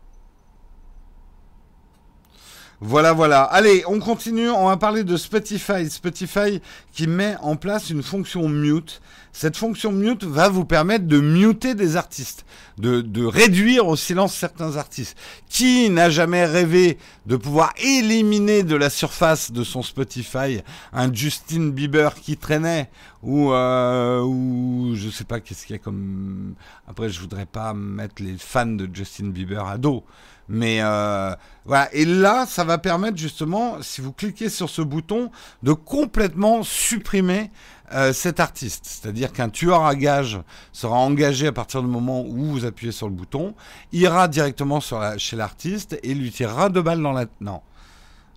[2.83, 3.43] Voilà, voilà.
[3.43, 4.49] Allez, on continue.
[4.49, 5.87] On va parler de Spotify.
[5.87, 9.01] Spotify qui met en place une fonction mute.
[9.33, 12.43] Cette fonction mute va vous permettre de muter des artistes,
[12.79, 15.15] de, de réduire au silence certains artistes.
[15.47, 21.69] Qui n'a jamais rêvé de pouvoir éliminer de la surface de son Spotify un Justin
[21.69, 22.89] Bieber qui traînait
[23.21, 26.55] ou euh, ou je sais pas qu'est-ce qu'il y a comme
[26.87, 30.03] après je voudrais pas mettre les fans de Justin Bieber à dos
[30.51, 31.33] mais euh,
[31.63, 31.87] voilà.
[31.93, 35.31] Et là, ça va permettre justement, si vous cliquez sur ce bouton,
[35.63, 37.51] de complètement supprimer
[37.93, 38.85] euh, cet artiste.
[38.85, 40.41] C'est-à-dire qu'un tueur à gage
[40.73, 43.55] sera engagé à partir du moment où vous appuyez sur le bouton,
[43.93, 47.25] ira directement sur chez l'artiste et lui tirera deux balles dans la...
[47.39, 47.61] Non.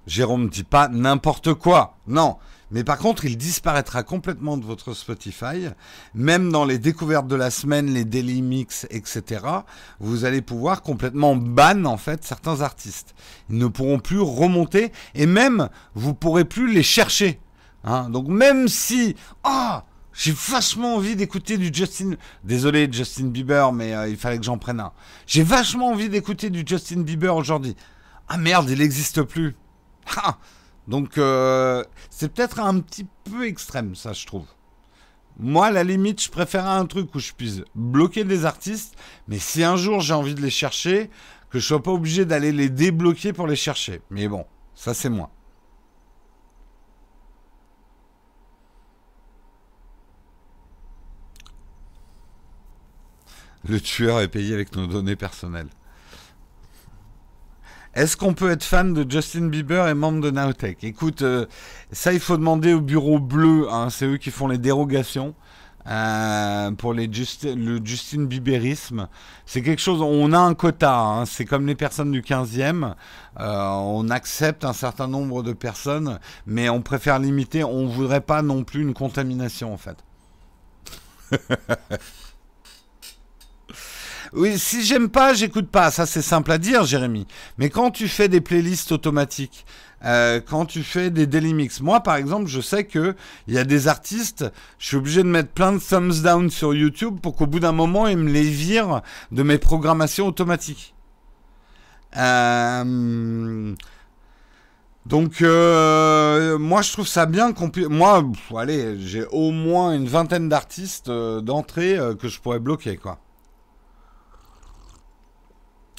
[0.06, 1.96] Jérôme ne dit pas n'importe quoi.
[2.06, 2.36] Non.
[2.74, 5.68] Mais par contre, il disparaîtra complètement de votre Spotify.
[6.12, 9.46] Même dans les découvertes de la semaine, les daily mix, etc.
[10.00, 13.14] Vous allez pouvoir complètement ban, en fait, certains artistes.
[13.48, 17.38] Ils ne pourront plus remonter et même, vous pourrez plus les chercher.
[17.84, 18.10] Hein.
[18.10, 22.16] Donc même si, ah, j'ai vachement envie d'écouter du Justin.
[22.42, 24.90] Désolé, Justin Bieber, mais euh, il fallait que j'en prenne un.
[25.28, 27.76] J'ai vachement envie d'écouter du Justin Bieber aujourd'hui.
[28.26, 29.54] Ah merde, il n'existe plus.
[30.16, 30.38] Ah
[30.88, 34.46] donc euh, c'est peut-être un petit peu extrême, ça je trouve.
[35.36, 38.94] Moi, à la limite, je préfère un truc où je puisse bloquer des artistes,
[39.26, 41.10] mais si un jour j'ai envie de les chercher,
[41.50, 44.02] que je sois pas obligé d'aller les débloquer pour les chercher.
[44.10, 45.30] Mais bon, ça c'est moi.
[53.66, 55.70] Le tueur est payé avec nos données personnelles.
[57.94, 60.82] Est-ce qu'on peut être fan de Justin Bieber et membre de Nowtech?
[60.82, 61.46] Écoute, euh,
[61.92, 65.34] ça il faut demander au bureau bleu, hein, c'est eux qui font les dérogations.
[65.86, 69.06] Euh, pour le Justin Bieberisme,
[69.44, 72.94] c'est quelque chose, on a un quota, hein, c'est comme les personnes du 15e,
[73.38, 78.40] euh, on accepte un certain nombre de personnes, mais on préfère limiter, on voudrait pas
[78.40, 79.98] non plus une contamination en fait.
[84.34, 85.92] Oui, si j'aime pas, j'écoute pas.
[85.92, 87.26] Ça, c'est simple à dire, Jérémy.
[87.56, 89.64] Mais quand tu fais des playlists automatiques,
[90.04, 93.14] euh, quand tu fais des daily mix, moi, par exemple, je sais que
[93.46, 94.44] il y a des artistes,
[94.78, 97.72] je suis obligé de mettre plein de thumbs down sur YouTube pour qu'au bout d'un
[97.72, 100.94] moment, ils me les virent de mes programmations automatiques.
[102.16, 103.74] Euh...
[105.06, 107.88] Donc euh, moi je trouve ça bien qu'on puisse...
[107.88, 108.24] Moi,
[108.56, 113.18] allez, j'ai au moins une vingtaine d'artistes d'entrée que je pourrais bloquer quoi.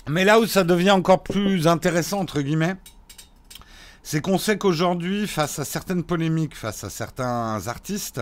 [0.07, 2.75] Mais là où ça devient encore plus intéressant, entre guillemets,
[4.03, 8.21] c'est qu'on sait qu'aujourd'hui, face à certaines polémiques, face à certains artistes,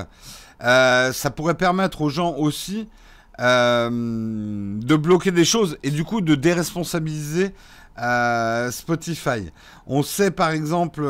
[0.64, 2.88] euh, ça pourrait permettre aux gens aussi
[3.42, 7.54] euh, de bloquer des choses et du coup de déresponsabiliser
[8.00, 9.52] euh, Spotify.
[9.86, 11.04] On sait par exemple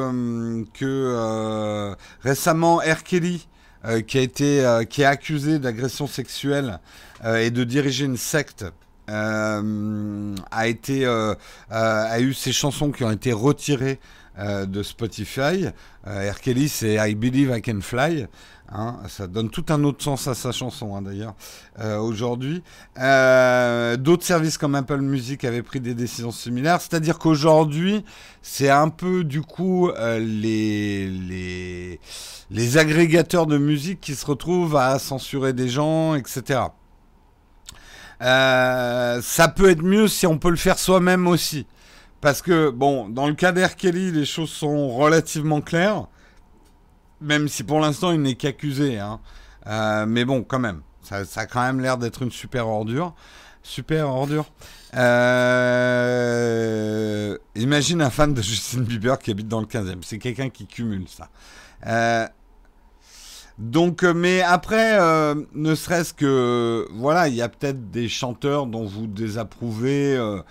[0.73, 3.03] que récemment R.
[3.03, 3.47] Kelly,
[4.07, 6.79] qui a été qui est accusé d'agression sexuelle
[7.23, 8.65] et de diriger une secte
[9.09, 13.99] euh, a été euh, euh, a eu ses chansons qui ont été retirées
[14.35, 15.67] de Spotify.
[16.07, 16.39] R.
[16.41, 18.25] Kelly, c'est I Believe I Can Fly.
[18.71, 21.35] Hein, ça donne tout un autre sens à sa chanson hein, d'ailleurs
[21.99, 22.63] aujourd'hui.
[22.95, 28.03] D'autres services comme Apple Music avaient pris des décisions similaires, c'est-à-dire qu'aujourd'hui
[28.41, 31.99] c'est un peu du coup les, les
[32.49, 36.61] les agrégateurs de musique qui se retrouvent à censurer des gens, etc.
[38.21, 41.65] Euh, ça peut être mieux si on peut le faire soi-même aussi.
[42.21, 46.07] Parce que, bon, dans le cas d'Air Kelly, les choses sont relativement claires.
[47.19, 48.99] Même si pour l'instant, il n'est qu'accusé.
[48.99, 49.19] Hein.
[49.67, 50.81] Euh, mais bon, quand même.
[51.01, 53.13] Ça, a quand même l'air d'être une super ordure.
[53.61, 54.45] Super ordure.
[54.95, 56.17] Euh,
[57.55, 59.99] imagine un fan de Justin Bieber qui habite dans le 15e.
[60.01, 61.29] C'est quelqu'un qui cumule ça.
[63.63, 68.65] Donc, euh, mais après, euh, ne serait-ce que, voilà, il y a peut-être des chanteurs
[68.65, 70.41] dont vous désapprouvez, euh,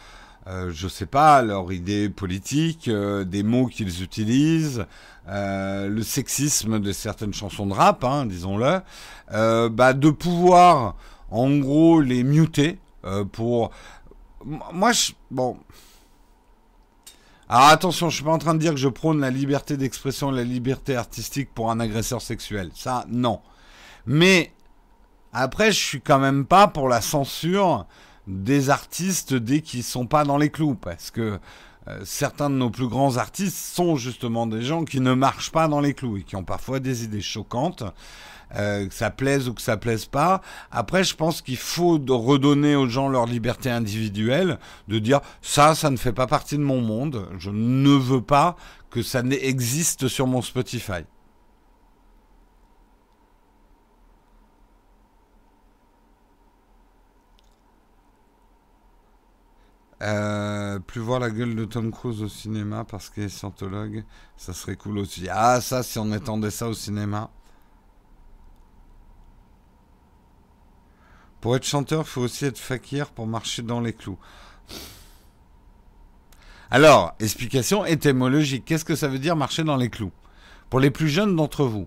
[0.71, 4.87] je sais pas, leur idée politique, des mots qu'ils utilisent,
[5.29, 8.81] le sexisme de certaines chansons de rap, hein, disons-le,
[9.69, 10.97] bah, de pouvoir,
[11.31, 12.79] en gros, les muter
[13.33, 13.73] pour.
[14.73, 14.93] Moi,
[15.31, 15.59] bon.
[17.55, 20.31] Alors attention, je suis pas en train de dire que je prône la liberté d'expression,
[20.31, 22.71] la liberté artistique pour un agresseur sexuel.
[22.75, 23.43] Ça, non.
[24.07, 24.55] Mais
[25.35, 27.85] après, je suis quand même pas pour la censure
[28.27, 31.39] des artistes dès qu'ils sont pas dans les clous, parce que
[31.89, 35.69] euh, certains de nos plus grands artistes sont justement des gens qui ne marchent pas
[35.69, 37.85] dans les clous et qui ont parfois des idées choquantes.
[38.57, 40.41] Euh, que ça plaise ou que ça plaise pas.
[40.71, 45.91] Après, je pense qu'il faut redonner aux gens leur liberté individuelle, de dire ça, ça
[45.91, 47.29] ne fait pas partie de mon monde.
[47.39, 48.57] Je ne veux pas
[48.91, 51.05] que ça existe sur mon Spotify.
[60.03, 64.05] Euh, plus voir la gueule de Tom Cruise au cinéma parce qu'il est scientologue,
[64.37, 65.29] ça serait cool aussi.
[65.31, 67.31] Ah, ça, si on étendait ça au cinéma.
[71.43, 74.19] Pour être chanteur, il faut aussi être fakir pour marcher dans les clous.
[76.71, 78.65] Alors, explication étymologique.
[78.65, 80.13] Qu'est-ce que ça veut dire marcher dans les clous?
[80.71, 81.87] Pour les plus jeunes d'entre vous.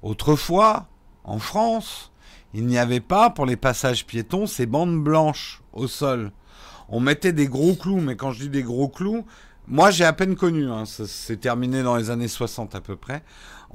[0.00, 0.86] Autrefois,
[1.24, 2.10] en France,
[2.54, 6.32] il n'y avait pas pour les passages piétons ces bandes blanches au sol
[6.88, 9.24] on mettait des gros clous, mais quand je dis des gros clous,
[9.66, 13.22] moi j'ai à peine connu, hein, c'est terminé dans les années 60 à peu près.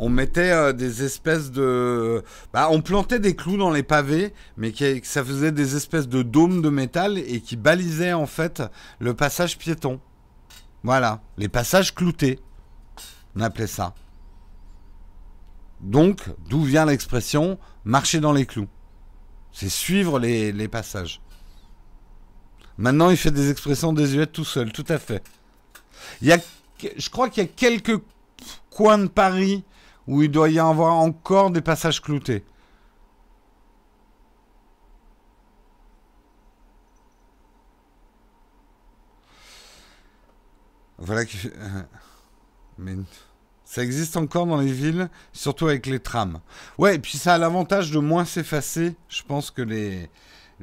[0.04, 2.24] On mettait euh, des espèces de...
[2.54, 6.64] Bah, on plantait des clous dans les pavés, mais ça faisait des espèces de dômes
[6.64, 8.64] de métal et qui balisaient en fait
[8.98, 10.02] le passage piéton.
[10.82, 12.40] Voilà, les passages cloutés.
[13.36, 13.94] On appelait ça.
[15.82, 18.68] Donc, d'où vient l'expression marcher dans les clous
[19.52, 21.22] C'est suivre les passages.
[22.80, 25.24] Maintenant, il fait des expressions désuètes tout seul, tout à fait.
[26.24, 26.40] Il y a,
[26.98, 28.02] je crois qu'il y a quelques
[28.72, 29.64] coins de Paris
[30.08, 32.44] où il doit y avoir encore des passages cloutés.
[40.98, 41.52] Voilà fait...
[41.58, 41.84] Euh,
[42.78, 42.96] mais
[43.64, 46.42] ça existe encore dans les villes, surtout avec les trams.
[46.78, 50.10] Ouais, et puis ça a l'avantage de moins s'effacer, je pense, que les,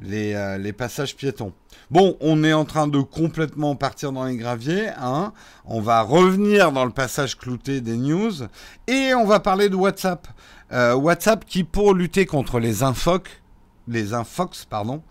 [0.01, 1.53] les, euh, les passages piétons.
[1.91, 4.89] Bon, on est en train de complètement partir dans les graviers.
[4.97, 5.33] Hein.
[5.65, 8.43] On va revenir dans le passage clouté des news.
[8.87, 10.27] Et on va parler de WhatsApp.
[10.71, 13.29] Euh, WhatsApp qui, pour lutter contre les infox,
[13.87, 15.01] les infox, pardon,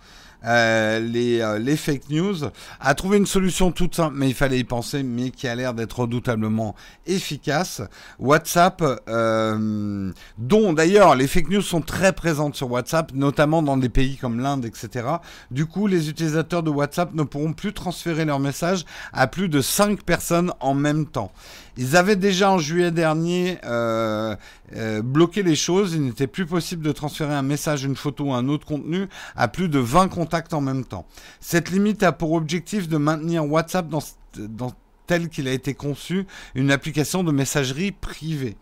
[0.45, 2.37] euh, les, euh, les, fake news,
[2.81, 5.75] a trouvé une solution toute simple, mais il fallait y penser, mais qui a l'air
[5.75, 6.75] d'être redoutablement
[7.07, 7.83] efficace.
[8.19, 13.89] WhatsApp, euh, dont d'ailleurs les fake news sont très présentes sur WhatsApp, notamment dans des
[13.89, 15.07] pays comme l'Inde, etc.
[15.51, 19.61] Du coup, les utilisateurs de WhatsApp ne pourront plus transférer leurs messages à plus de
[19.61, 21.33] 5 personnes en même temps.
[21.79, 24.35] Ils avaient déjà en juillet dernier euh,
[24.75, 25.95] euh, bloqué les choses.
[25.95, 29.47] Il n'était plus possible de transférer un message, une photo ou un autre contenu à
[29.47, 31.07] plus de 20 contacts en même temps.
[31.39, 34.03] Cette limite a pour objectif de maintenir WhatsApp dans,
[34.37, 34.73] dans
[35.07, 38.57] tel qu'il a été conçu, une application de messagerie privée.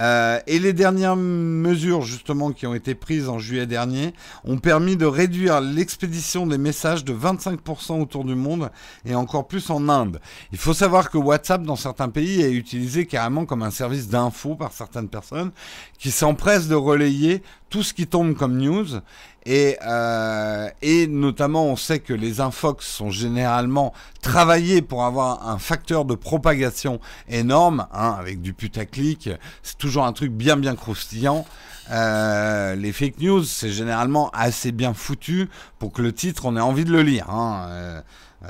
[0.00, 4.96] Euh, et les dernières mesures justement qui ont été prises en juillet dernier ont permis
[4.96, 8.70] de réduire l'expédition des messages de 25% autour du monde
[9.04, 10.20] et encore plus en Inde.
[10.52, 14.54] Il faut savoir que WhatsApp dans certains pays est utilisé carrément comme un service d'info
[14.54, 15.50] par certaines personnes
[15.98, 19.00] qui s'empressent de relayer tout ce qui tombe comme news.
[19.46, 25.58] Et, euh, et notamment, on sait que les infox sont généralement travaillés pour avoir un
[25.58, 29.30] facteur de propagation énorme, hein, avec du putaclic.
[29.62, 31.46] C'est toujours un truc bien bien croustillant.
[31.90, 35.48] Euh, les fake news, c'est généralement assez bien foutu
[35.78, 37.30] pour que le titre, on ait envie de le lire.
[37.30, 37.66] Hein.
[37.70, 38.00] Euh,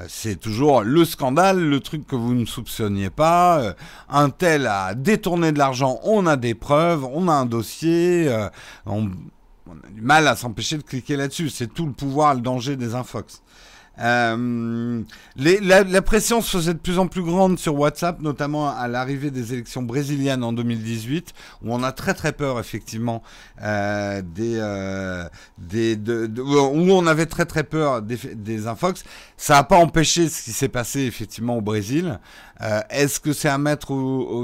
[0.09, 3.75] c'est toujours le scandale, le truc que vous ne soupçonniez pas.
[4.09, 8.31] un tel a détourné de l'argent, on a des preuves, on a un dossier.
[8.87, 9.11] on,
[9.71, 11.51] on a du mal à s'empêcher de cliquer là-dessus.
[11.51, 13.43] C'est tout le pouvoir, le danger des infox.
[14.01, 15.03] Euh,
[15.37, 19.53] la, pression se faisait de plus en plus grande sur WhatsApp, notamment à l'arrivée des
[19.53, 23.23] élections brésiliennes en 2018, où on a très très peur effectivement
[23.63, 25.99] euh, des, euh, des
[26.39, 29.05] où on avait très très peur des, des infox.
[29.37, 32.19] Ça n'a pas empêché ce qui s'est passé effectivement au Brésil.
[32.91, 33.97] Est-ce que c'est à mettre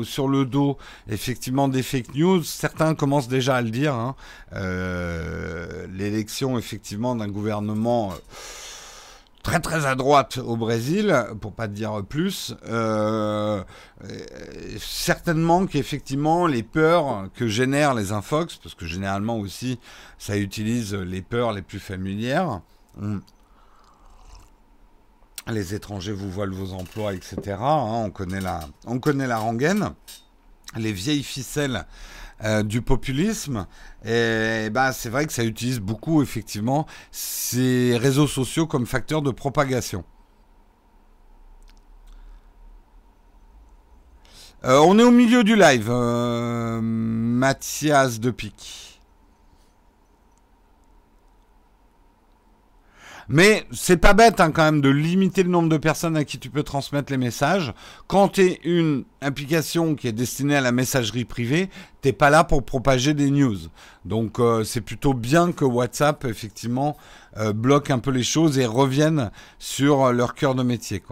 [0.05, 2.43] sur le dos effectivement des fake news?
[2.45, 3.93] Certains commencent déjà à le dire.
[3.93, 4.15] Hein.
[5.93, 8.15] L'élection effectivement d'un gouvernement
[9.47, 13.63] très très à droite au Brésil, pour pas dire plus, euh,
[14.81, 19.79] certainement qu'effectivement les peurs que génèrent les infox, parce que généralement aussi
[20.19, 22.61] ça utilise les peurs les plus familières,
[25.47, 27.57] les étrangers vous volent vos emplois, etc.
[27.61, 29.93] Hein, on, connaît la, on connaît la rengaine,
[30.77, 31.87] les vieilles ficelles
[32.45, 33.67] euh, du populisme.
[34.05, 39.31] Et, bah, c'est vrai que ça utilise beaucoup, effectivement, ces réseaux sociaux comme facteur de
[39.31, 40.05] propagation.
[44.65, 48.31] Euh, on est au milieu du live, euh, Mathias de
[53.29, 56.39] Mais c'est pas bête hein, quand même de limiter le nombre de personnes à qui
[56.39, 57.75] tu peux transmettre les messages.
[58.07, 61.69] Quand tu es une application qui est destinée à la messagerie privée,
[62.03, 63.59] t'es pas là pour propager des news.
[64.05, 66.97] Donc euh, c'est plutôt bien que WhatsApp effectivement
[67.37, 71.03] euh, bloque un peu les choses et revienne sur leur cœur de métier.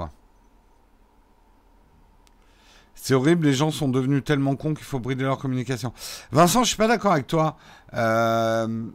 [2.94, 5.92] C'est horrible, les gens sont devenus tellement cons qu'il faut brider leur communication.
[6.32, 7.58] Vincent, je suis pas d'accord avec toi.
[7.92, 8.86] Euh,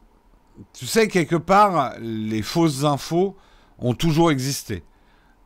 [0.74, 3.36] tu sais, quelque part, les fausses infos
[3.80, 4.84] ont toujours existé.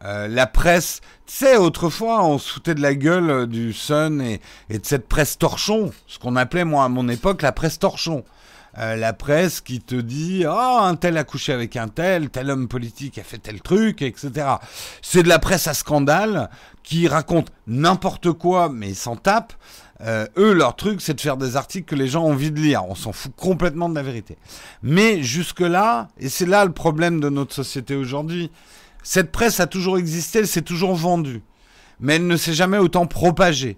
[0.03, 4.39] Euh, la presse, tu sais, autrefois, on se foutait de la gueule du Sun et,
[4.69, 8.23] de cette presse torchon, ce qu'on appelait, moi, à mon époque, la presse torchon.
[8.79, 12.49] Euh, la presse qui te dit oh un tel a couché avec un tel, tel
[12.49, 14.47] homme politique a fait tel truc, etc.
[15.03, 16.49] C'est de la presse à scandale
[16.81, 19.53] qui raconte n'importe quoi mais s'en tape.
[20.01, 22.59] Euh, eux, leur truc, c'est de faire des articles que les gens ont envie de
[22.59, 22.83] lire.
[22.87, 24.37] On s'en fout complètement de la vérité.
[24.81, 28.51] Mais jusque-là, et c'est là le problème de notre société aujourd'hui,
[29.03, 31.41] cette presse a toujours existé, elle s'est toujours vendue.
[31.99, 33.77] Mais elle ne s'est jamais autant propagée.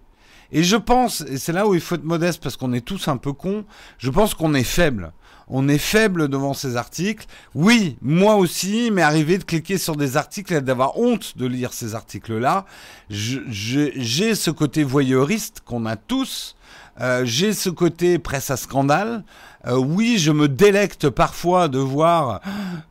[0.52, 3.08] Et je pense, et c'est là où il faut être modeste parce qu'on est tous
[3.08, 3.66] un peu cons,
[3.98, 5.12] je pense qu'on est faible
[5.48, 7.26] on est faible devant ces articles.
[7.54, 11.74] Oui, moi aussi, mais arrivé de cliquer sur des articles et d'avoir honte de lire
[11.74, 12.66] ces articles-là.
[13.10, 16.56] J'ai ce côté voyeuriste qu'on a tous.
[17.02, 19.24] Euh, j'ai ce côté presse à scandale.
[19.68, 22.40] Euh, oui, je me délecte parfois de voir,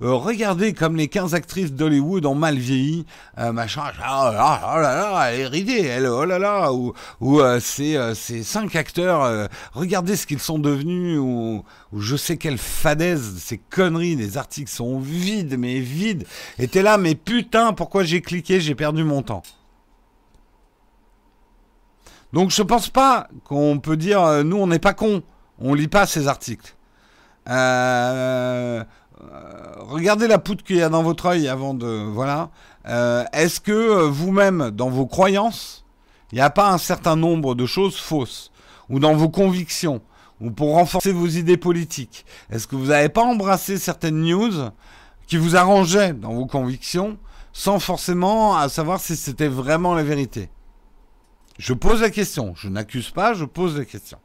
[0.03, 4.97] euh, regardez comme les 15 actrices d'Hollywood ont mal vieilli, machin, ah, ah, oh là
[4.97, 10.17] là, elle est ridée, elle, oh là là, ou, ou ces, ces cinq acteurs, regardez
[10.17, 14.99] ce qu'ils sont devenus, ou, ou, je sais quelle fadaise, ces conneries, les articles sont
[14.99, 16.27] vides, mais vides,
[16.59, 19.45] et t'es là, mais putain, pourquoi j'ai cliqué, j'ai perdu mon temps.
[22.35, 25.23] Donc je pense pas qu'on peut dire euh, nous on n'est pas cons,
[25.61, 26.75] on lit pas ces articles.
[27.49, 32.51] Euh, euh, regardez la poutre qu'il y a dans votre œil avant de voilà.
[33.33, 35.85] Est-ce que vous-même dans vos croyances,
[36.33, 38.51] il n'y a pas un certain nombre de choses fausses?
[38.91, 40.03] Ou dans vos convictions?
[40.41, 42.27] Ou pour renforcer vos idées politiques?
[42.51, 44.71] Est-ce que vous n'avez pas embrassé certaines news
[45.29, 47.17] qui vous arrangeaient dans vos convictions
[47.53, 50.51] sans forcément savoir si c'était vraiment la vérité?
[51.59, 52.55] Je pose la question.
[52.57, 54.19] Je n'accuse pas, je pose la question.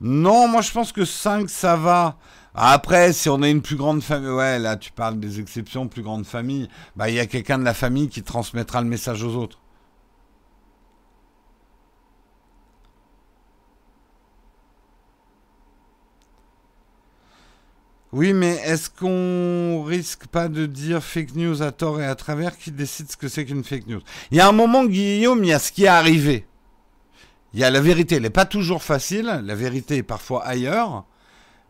[0.00, 2.18] Non, moi je pense que 5 ça va.
[2.54, 6.02] Après, si on a une plus grande famille, ouais, là tu parles des exceptions, plus
[6.02, 9.36] grande famille, bah il y a quelqu'un de la famille qui transmettra le message aux
[9.36, 9.61] autres.
[18.12, 22.58] Oui, mais est-ce qu'on risque pas de dire fake news à tort et à travers
[22.58, 24.02] qui décide ce que c'est qu'une fake news?
[24.30, 26.46] Il y a un moment, Guillaume, il y a ce qui est arrivé.
[27.54, 31.04] Il y a la vérité, elle n'est pas toujours facile, la vérité est parfois ailleurs,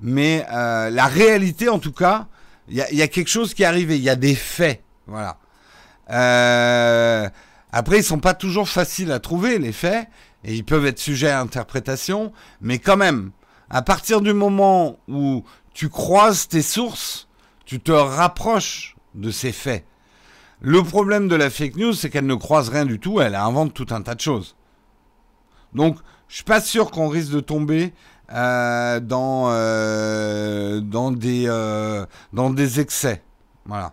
[0.01, 2.27] mais euh, la réalité, en tout cas,
[2.69, 5.39] il y, a, quelque chose qui est arrivé, il y a des faits, voilà.
[6.11, 7.29] Euh,
[7.73, 10.09] après, ils sont pas toujours faciles à trouver, les faits,
[10.45, 13.31] et ils peuvent être sujets à interprétation, mais quand même,
[13.71, 17.29] à partir du moment où tu croises tes sources,
[17.65, 19.85] tu te rapproches de ces faits.
[20.61, 23.75] Le problème de la fake news, c'est qu'elle ne croise rien du tout, elle invente
[23.75, 24.57] tout un tas de choses.
[25.75, 25.99] Donc,
[26.29, 27.93] je suis pas sûr qu'on risque de tomber
[28.33, 33.23] euh, dans, euh, dans, des, euh, dans des excès.
[33.67, 33.93] Voilà.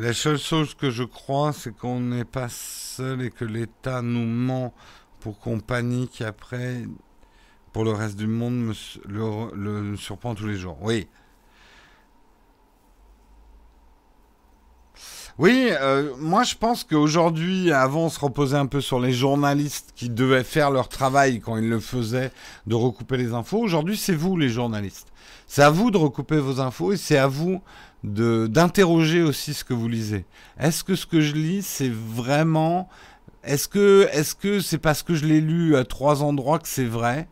[0.00, 4.24] La seule chose que je crois, c'est qu'on n'est pas seul et que l'État nous
[4.24, 4.72] ment
[5.20, 6.84] pour qu'on panique après.
[7.74, 8.72] Pour le reste du monde, me,
[9.06, 10.78] le, surprend tous les jours.
[10.80, 11.06] Oui.
[15.38, 19.92] Oui, euh, moi je pense qu'aujourd'hui, avant on se reposait un peu sur les journalistes
[19.96, 22.30] qui devaient faire leur travail quand ils le faisaient,
[22.66, 23.58] de recouper les infos.
[23.58, 25.08] Aujourd'hui, c'est vous les journalistes.
[25.46, 27.62] C'est à vous de recouper vos infos et c'est à vous
[28.02, 30.24] d'interroger aussi ce que vous lisez.
[30.58, 32.88] Est-ce que ce que je lis, c'est vraiment...
[33.42, 36.84] Est-ce que est-ce que c'est parce que je l'ai lu à trois endroits que c'est
[36.84, 37.26] vrai?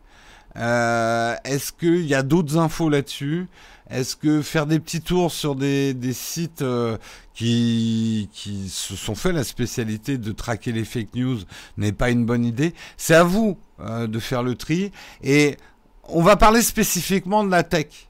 [0.55, 3.47] Euh, Est-ce qu'il y a d'autres infos là-dessus?
[3.89, 6.97] Est-ce que faire des petits tours sur des, sites euh,
[7.33, 11.39] qui, qui se sont fait la spécialité de traquer les fake news
[11.77, 14.91] n'est pas une bonne idée C'est à vous euh, de faire le tri.
[15.23, 15.57] Et
[16.03, 18.09] on va parler spécifiquement de la tech.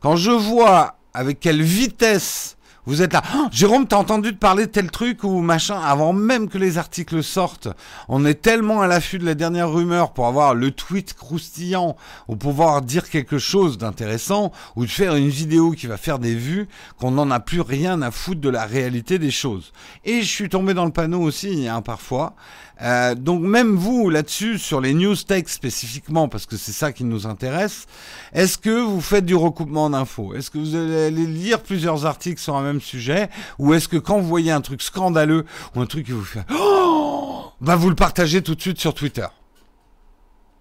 [0.00, 2.53] Quand je vois avec quelle vitesse
[2.86, 3.22] Vous êtes là.
[3.34, 6.76] Oh, Jérôme, t'as entendu de parler de tel truc ou machin avant même que les
[6.76, 7.68] articles sortent.
[8.08, 11.96] On est tellement à l'affût de la dernière rumeur pour avoir le tweet croustillant
[12.28, 16.34] ou pouvoir dire quelque chose d'intéressant ou de faire une vidéo qui va faire des
[16.34, 16.68] vues
[17.00, 19.72] qu'on n'en a plus rien à foutre de la réalité des choses.
[20.04, 22.34] Et je suis tombé dans le panneau aussi, hein, parfois.
[22.82, 27.04] Euh, donc même vous là-dessus, sur les news tech spécifiquement, parce que c'est ça qui
[27.04, 27.86] nous intéresse,
[28.32, 30.34] est-ce que vous faites du recoupement d'infos?
[30.34, 33.30] Est-ce que vous allez lire plusieurs articles sur un même sujet?
[33.58, 35.44] Ou est-ce que quand vous voyez un truc scandaleux
[35.74, 38.94] ou un truc qui vous fait oh bah vous le partagez tout de suite sur
[38.94, 39.26] Twitter?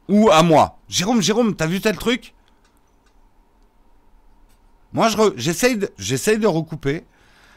[0.09, 0.79] Ou à moi.
[0.89, 2.33] Jérôme, Jérôme, t'as vu tel truc?
[4.91, 7.03] Moi, j'essaye de, de recouper.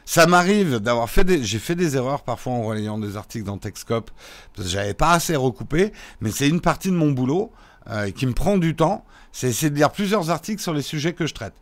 [0.08, 3.58] Ça m'arrive d'avoir fait des, j'ai fait des erreurs parfois en relayant des articles dans
[3.58, 4.12] Techscope
[4.54, 7.50] parce que j'avais pas assez recoupé, mais c'est une partie de mon boulot
[7.90, 9.04] euh, qui me prend du temps.
[9.32, 11.54] C'est essayer de lire plusieurs articles sur les sujets que je traite.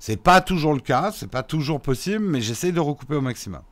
[0.00, 3.62] C'est pas toujours le cas, c'est pas toujours possible, mais j'essaye de recouper au maximum.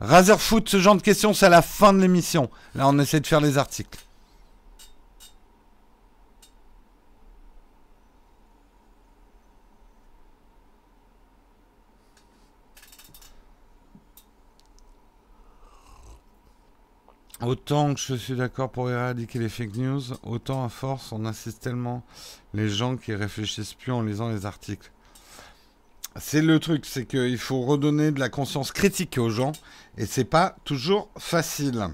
[0.00, 2.50] Razerfoot, ce genre de questions, c'est à la fin de l'émission.
[2.74, 4.03] Là, on essaie de faire les articles.
[17.46, 21.62] Autant que je suis d'accord pour éradiquer les fake news, autant à force on insiste
[21.62, 22.02] tellement
[22.54, 24.90] les gens qui réfléchissent plus en lisant les articles.
[26.16, 29.52] C'est le truc, c'est qu'il faut redonner de la conscience critique aux gens
[29.98, 31.88] et c'est pas toujours facile.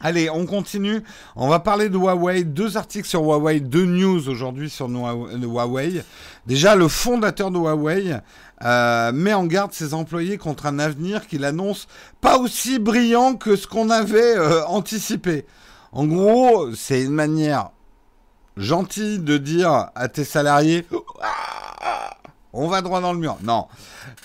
[0.00, 1.02] Allez, on continue.
[1.36, 2.44] On va parler de Huawei.
[2.44, 6.02] Deux articles sur Huawei, deux news aujourd'hui sur Huawei.
[6.46, 8.16] Déjà, le fondateur de Huawei
[8.64, 11.86] euh, met en garde ses employés contre un avenir qu'il annonce
[12.20, 15.46] pas aussi brillant que ce qu'on avait euh, anticipé.
[15.92, 17.70] En gros, c'est une manière
[18.56, 20.86] gentille de dire à tes salariés
[22.52, 23.38] on va droit dans le mur.
[23.42, 23.66] Non.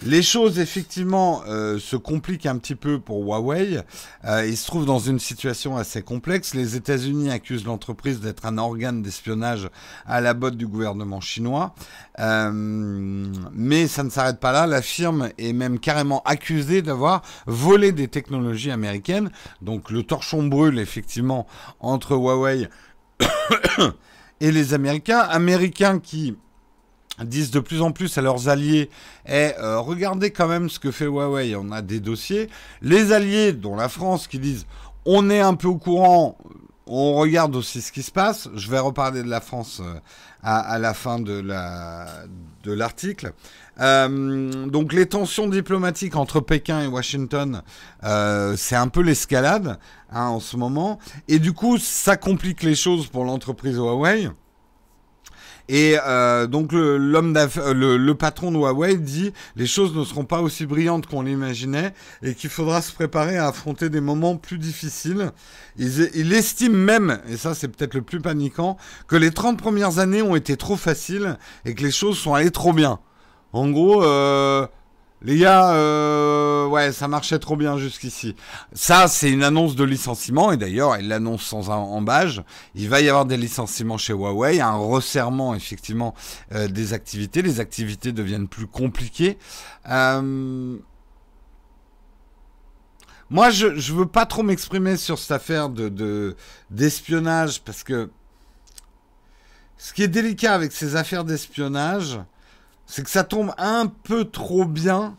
[0.03, 3.81] Les choses, effectivement, euh, se compliquent un petit peu pour Huawei.
[4.25, 6.53] Euh, ils se trouvent dans une situation assez complexe.
[6.53, 9.69] Les États-Unis accusent l'entreprise d'être un organe d'espionnage
[10.05, 11.73] à la botte du gouvernement chinois.
[12.19, 12.51] Euh,
[13.53, 14.67] mais ça ne s'arrête pas là.
[14.67, 19.31] La firme est même carrément accusée d'avoir volé des technologies américaines.
[19.61, 21.47] Donc le torchon brûle, effectivement,
[21.79, 22.67] entre Huawei
[24.41, 25.19] et les Américains.
[25.19, 26.35] Américains qui
[27.25, 28.89] disent de plus en plus à leurs alliés
[29.25, 32.49] et eh, euh, regardez quand même ce que fait Huawei, on a des dossiers.
[32.81, 34.65] Les alliés, dont la France, qui disent
[35.05, 36.37] on est un peu au courant,
[36.85, 38.49] on regarde aussi ce qui se passe.
[38.55, 39.99] Je vais reparler de la France euh,
[40.43, 41.41] à, la fin de
[42.65, 43.33] l'article.
[43.79, 47.61] Euh, donc les tensions diplomatiques entre Pékin et Washington,
[48.55, 49.79] c'est un peu l'escalade
[50.11, 50.99] hein, en ce moment.
[51.27, 54.29] Et du coup, ça complique les choses pour l'entreprise Huawei.
[55.69, 60.23] Et euh, donc l'homme euh, le, le, patron de Huawei dit les choses ne seront
[60.23, 61.93] pas aussi brillantes qu'on l'imaginait
[62.23, 65.31] et qu'il faudra se préparer à affronter des moments plus difficiles.
[65.77, 69.99] Il, il estime même, et ça c'est peut-être le plus paniquant, que les 30 premières
[69.99, 72.99] années ont été trop faciles et que les choses sont allées trop bien.
[73.53, 74.67] En gros, euh,
[75.23, 78.35] les gars, euh, ouais, ça marchait trop bien jusqu'ici.
[78.73, 82.43] Ça, c'est une annonce de licenciement, et d'ailleurs, il l'annonce sans embâge.
[82.75, 86.13] Il va y avoir des licenciements chez Huawei, un resserrement, effectivement,
[86.53, 87.41] euh, des activités.
[87.41, 89.39] Les activités deviennent plus compliquées.
[89.89, 90.77] Euh,
[93.31, 96.35] moi, je ne veux pas trop m'exprimer sur cette affaire de
[96.69, 98.11] d'espionnage, parce que
[99.77, 102.19] ce qui est délicat avec ces affaires d'espionnage,
[102.87, 105.17] c'est que ça tombe un peu trop bien.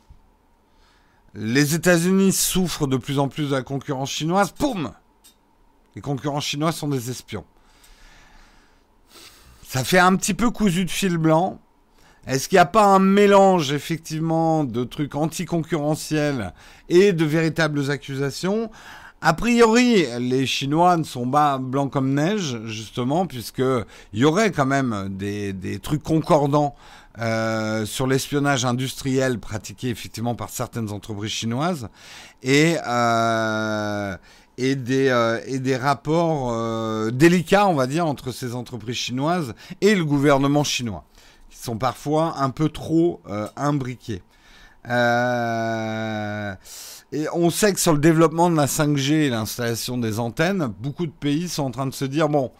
[1.34, 4.50] Les États-Unis souffrent de plus en plus de la concurrence chinoise.
[4.50, 4.92] Poum
[5.94, 7.44] Les concurrents chinois sont des espions.
[9.66, 11.60] Ça fait un petit peu cousu de fil blanc.
[12.26, 16.54] Est-ce qu'il n'y a pas un mélange effectivement de trucs anticoncurrentiels
[16.88, 18.70] et de véritables accusations?
[19.20, 23.84] A priori, les Chinois ne sont pas blancs comme neige, justement, puisqu'il
[24.20, 26.76] y aurait quand même des, des trucs concordants
[27.20, 31.88] euh, sur l'espionnage industriel pratiqué effectivement par certaines entreprises chinoises
[32.44, 34.16] et, euh,
[34.56, 36.52] et, des, euh, et des rapports
[37.10, 41.04] délicats, on va dire, entre ces entreprises chinoises et le gouvernement chinois,
[41.50, 43.20] qui sont parfois un peu trop
[43.56, 44.22] imbriqués.
[47.10, 51.06] Et on sait que sur le développement de la 5G et l'installation des antennes, beaucoup
[51.06, 52.52] de pays sont en train de se dire, bon,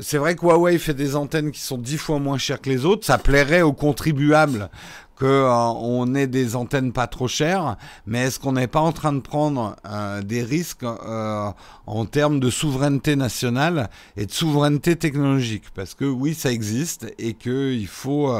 [0.00, 2.84] c'est vrai que Huawei fait des antennes qui sont dix fois moins chères que les
[2.84, 3.06] autres.
[3.06, 4.70] Ça plairait aux contribuables
[5.18, 7.76] qu'on euh, ait des antennes pas trop chères,
[8.06, 11.50] mais est-ce qu'on n'est pas en train de prendre euh, des risques euh,
[11.86, 15.64] en termes de souveraineté nationale et de souveraineté technologique?
[15.74, 18.32] Parce que oui, ça existe et qu'il faut...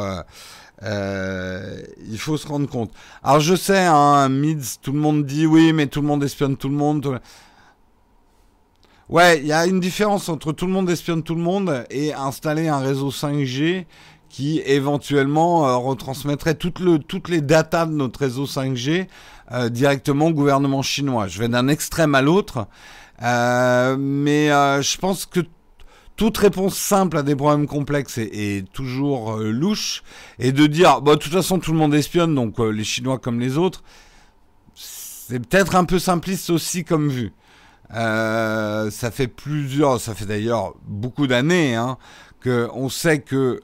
[0.83, 2.93] il faut se rendre compte.
[3.25, 6.57] Alors je sais, hein, Mids, tout le monde dit oui, mais tout le monde espionne
[6.57, 7.21] tout le monde.
[9.09, 12.13] Ouais, il y a une différence entre tout le monde espionne tout le monde et
[12.13, 13.87] installer un réseau 5G
[14.29, 19.07] qui éventuellement euh, retransmettrait toutes, le, toutes les datas de notre réseau 5G
[19.53, 21.27] euh, directement au gouvernement chinois.
[21.27, 22.67] Je vais d'un extrême à l'autre,
[23.23, 25.41] euh, mais je pense que
[26.17, 30.03] toute réponse simple à des problèmes complexes est, toujours louche,
[30.39, 33.41] et de dire, bah, de toute façon tout le monde espionne, donc les Chinois comme
[33.41, 33.83] les autres,
[34.75, 37.33] c'est peut-être un peu simpliste aussi comme vue.
[37.91, 41.99] Ça fait plusieurs, ça fait d'ailleurs beaucoup d'années hein,
[42.43, 43.61] qu'on sait que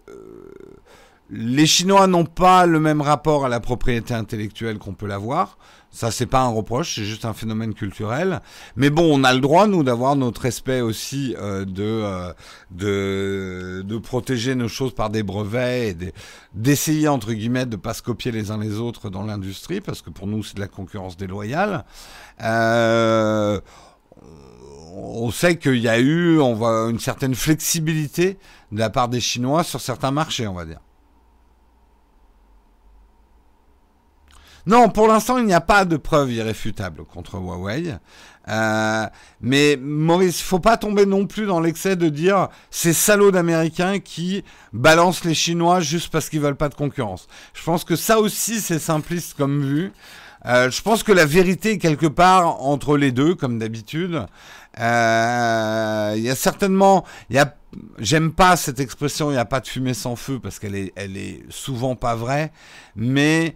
[1.31, 5.59] les Chinois n'ont pas le même rapport à la propriété intellectuelle qu'on peut l'avoir.
[5.91, 8.41] Ça, c'est pas un reproche, c'est juste un phénomène culturel.
[8.75, 12.33] Mais bon, on a le droit, nous, d'avoir notre respect aussi euh, euh,
[12.73, 16.13] de, de, protéger nos choses par des brevets et
[16.53, 20.11] d'essayer, entre guillemets, de pas se copier les uns les autres dans l'industrie, parce que
[20.11, 21.85] pour nous, c'est de la concurrence déloyale.
[22.43, 23.61] Euh,
[24.95, 28.39] on sait qu'il y a eu on voit une certaine flexibilité
[28.73, 30.81] de la part des Chinois sur certains marchés, on va dire.
[34.67, 37.97] Non, pour l'instant, il n'y a pas de preuve irréfutable contre Huawei.
[38.49, 39.07] Euh,
[39.43, 44.43] mais Maurice, faut pas tomber non plus dans l'excès de dire ces salauds d'Américains qui
[44.73, 47.27] balancent les Chinois juste parce qu'ils veulent pas de concurrence.
[47.53, 49.93] Je pense que ça aussi c'est simpliste comme vue.
[50.47, 54.27] Euh, je pense que la vérité est quelque part entre les deux, comme d'habitude.
[54.81, 57.57] Euh, il y a certainement, il y a,
[57.99, 60.93] j'aime pas cette expression, il n'y a pas de fumée sans feu parce qu'elle est,
[60.97, 62.53] est souvent pas vraie,
[62.97, 63.55] mais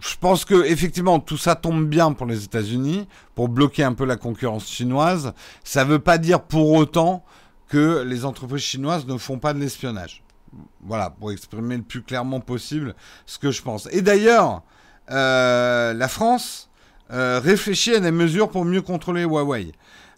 [0.00, 4.04] je pense que effectivement tout ça tombe bien pour les États-Unis pour bloquer un peu
[4.04, 5.34] la concurrence chinoise.
[5.64, 7.24] Ça ne veut pas dire pour autant
[7.68, 10.22] que les entreprises chinoises ne font pas de l'espionnage.
[10.82, 12.94] Voilà, pour exprimer le plus clairement possible
[13.24, 13.88] ce que je pense.
[13.92, 14.62] Et d'ailleurs,
[15.10, 16.70] euh, la France
[17.12, 19.72] euh, réfléchit à des mesures pour mieux contrôler Huawei.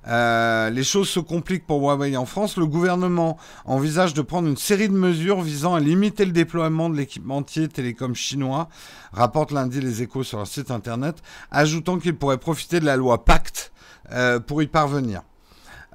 [0.07, 2.57] Euh, les choses se compliquent pour Huawei en France.
[2.57, 6.97] Le gouvernement envisage de prendre une série de mesures visant à limiter le déploiement de
[6.97, 8.69] l'équipementier télécom chinois,
[9.13, 11.17] rapporte lundi les échos sur leur site internet,
[11.51, 13.73] ajoutant qu'il pourrait profiter de la loi Pacte
[14.13, 15.23] euh, pour y parvenir.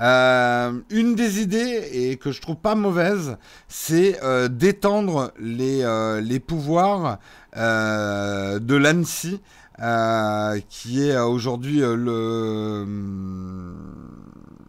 [0.01, 3.37] Euh, une des idées, et que je trouve pas mauvaise,
[3.67, 4.17] c'est
[4.49, 5.83] d'étendre les,
[6.21, 7.19] les pouvoirs
[7.55, 9.41] de l'ANSI
[9.81, 13.75] euh, qui est euh, aujourd'hui euh, le...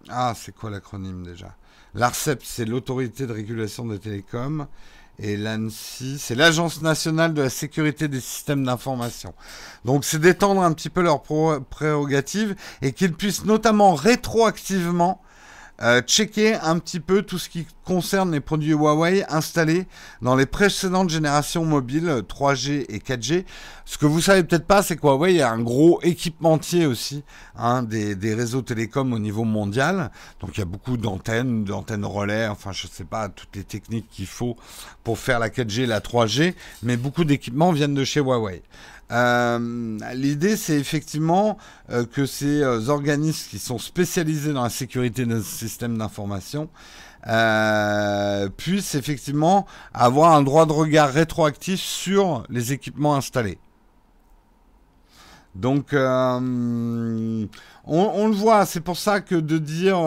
[0.09, 1.55] Ah, c'est quoi l'acronyme déjà?
[1.95, 4.67] L'ARCEP, c'est l'autorité de régulation des télécoms.
[5.23, 9.35] Et l'ANSI, c'est l'Agence nationale de la sécurité des systèmes d'information.
[9.85, 15.21] Donc c'est d'étendre un petit peu leurs prérogatives et qu'ils puissent notamment rétroactivement
[15.83, 19.87] euh, checker un petit peu tout ce qui concerne les produits Huawei installés
[20.21, 23.45] dans les précédentes générations mobiles 3G et 4G.
[23.87, 27.25] Ce que vous savez peut-être pas, c'est que Huawei a un gros équipementier aussi
[27.57, 30.11] hein, des, des, réseaux télécoms au niveau mondial.
[30.41, 34.09] Donc il y a beaucoup d'antennes, d'antennes relais, enfin je sais pas toutes les techniques
[34.11, 34.57] qu'il faut
[35.03, 38.63] pour faire la 4G et la 3G, mais beaucoup d'équipements viennent de chez Huawei.
[39.11, 41.59] Euh, l'idée, c'est effectivement
[41.91, 46.69] euh, que ces euh, organismes qui sont spécialisés dans la sécurité de systèmes d'information
[48.57, 53.59] puissent effectivement avoir un droit de regard rétroactif sur les équipements installés.
[55.55, 57.47] Donc, on,
[57.85, 60.01] on, le voit, c'est pour ça que de dire,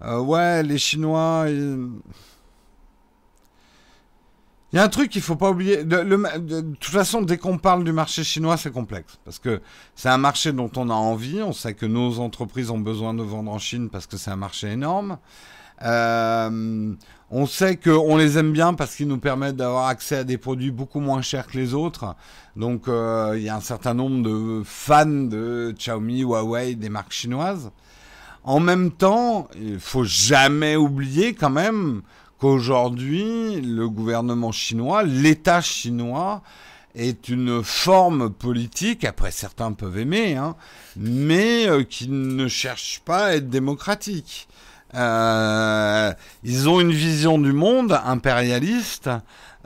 [0.00, 1.46] ouais, les Chinois...
[4.72, 5.82] Il y a un truc qu'il faut pas oublier.
[5.84, 9.18] De, toute façon, dès qu'on parle du marché chinois, c'est complexe.
[9.24, 9.62] Parce que
[9.94, 11.40] c'est un marché dont on a envie.
[11.42, 14.36] On sait que nos entreprises ont besoin de vendre en Chine parce que c'est un
[14.36, 15.18] marché énorme.
[15.82, 16.94] Euh,
[17.30, 20.70] on sait qu'on les aime bien parce qu'ils nous permettent d'avoir accès à des produits
[20.70, 22.14] beaucoup moins chers que les autres.
[22.56, 27.12] Donc euh, il y a un certain nombre de fans de Xiaomi, Huawei, des marques
[27.12, 27.70] chinoises.
[28.44, 32.02] En même temps, il faut jamais oublier quand même
[32.38, 36.42] qu'aujourd'hui, le gouvernement chinois, l'État chinois,
[36.94, 40.56] est une forme politique, après certains peuvent aimer, hein,
[40.96, 44.48] mais euh, qui ne cherche pas à être démocratique.
[44.94, 46.12] Euh,
[46.44, 49.10] ils ont une vision du monde impérialiste.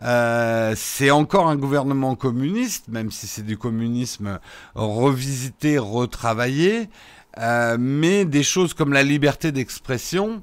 [0.02, 4.40] Euh, c'est encore un gouvernement communiste, même si c'est du communisme
[4.74, 6.88] revisité, retravaillé.
[7.78, 10.42] mais des choses comme la liberté d'expression,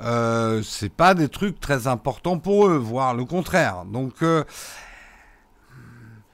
[0.00, 3.84] euh, c'est pas des trucs très importants pour eux, voire le contraire.
[3.84, 4.44] Donc, euh,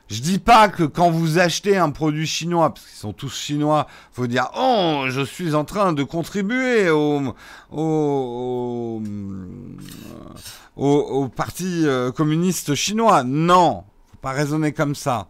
[0.09, 3.87] Je dis pas que quand vous achetez un produit chinois, parce qu'ils sont tous chinois,
[4.12, 7.35] faut dire oh je suis en train de contribuer au
[7.73, 9.03] au,
[10.77, 13.25] au, parti euh, communiste chinois.
[13.25, 15.29] Non, faut pas raisonner comme ça.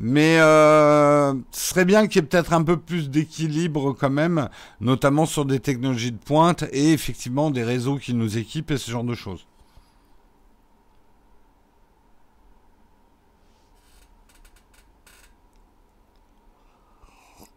[0.00, 4.48] Mais euh, ce serait bien qu'il y ait peut-être un peu plus d'équilibre quand même,
[4.80, 8.92] notamment sur des technologies de pointe et effectivement des réseaux qui nous équipent et ce
[8.92, 9.44] genre de choses.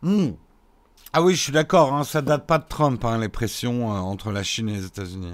[0.01, 0.31] Hmm.
[1.13, 3.99] Ah oui, je suis d'accord, hein, ça date pas de Trump, hein, les pressions euh,
[3.99, 5.33] entre la Chine et les États-Unis.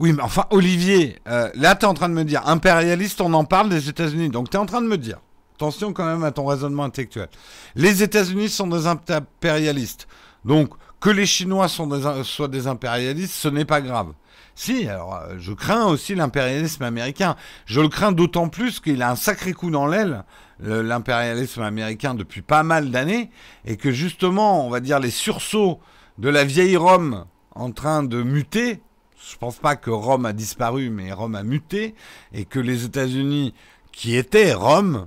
[0.00, 3.34] Oui, mais enfin, Olivier, euh, là, tu es en train de me dire, impérialiste, on
[3.34, 4.30] en parle des États-Unis.
[4.30, 5.18] Donc, tu es en train de me dire,
[5.56, 7.28] attention quand même à ton raisonnement intellectuel.
[7.74, 10.08] Les États-Unis sont des impérialistes.
[10.46, 10.70] Donc,
[11.00, 14.14] que les Chinois soient des impérialistes, ce n'est pas grave.
[14.54, 17.36] Si, alors, euh, je crains aussi l'impérialisme américain.
[17.66, 20.24] Je le crains d'autant plus qu'il a un sacré coup dans l'aile
[20.62, 23.30] l'impérialisme américain depuis pas mal d'années,
[23.66, 25.78] et que justement, on va dire, les sursauts
[26.18, 27.24] de la vieille Rome
[27.54, 28.82] en train de muter,
[29.28, 31.94] je pense pas que Rome a disparu, mais Rome a muté,
[32.32, 33.54] et que les États-Unis,
[33.92, 35.06] qui étaient Rome,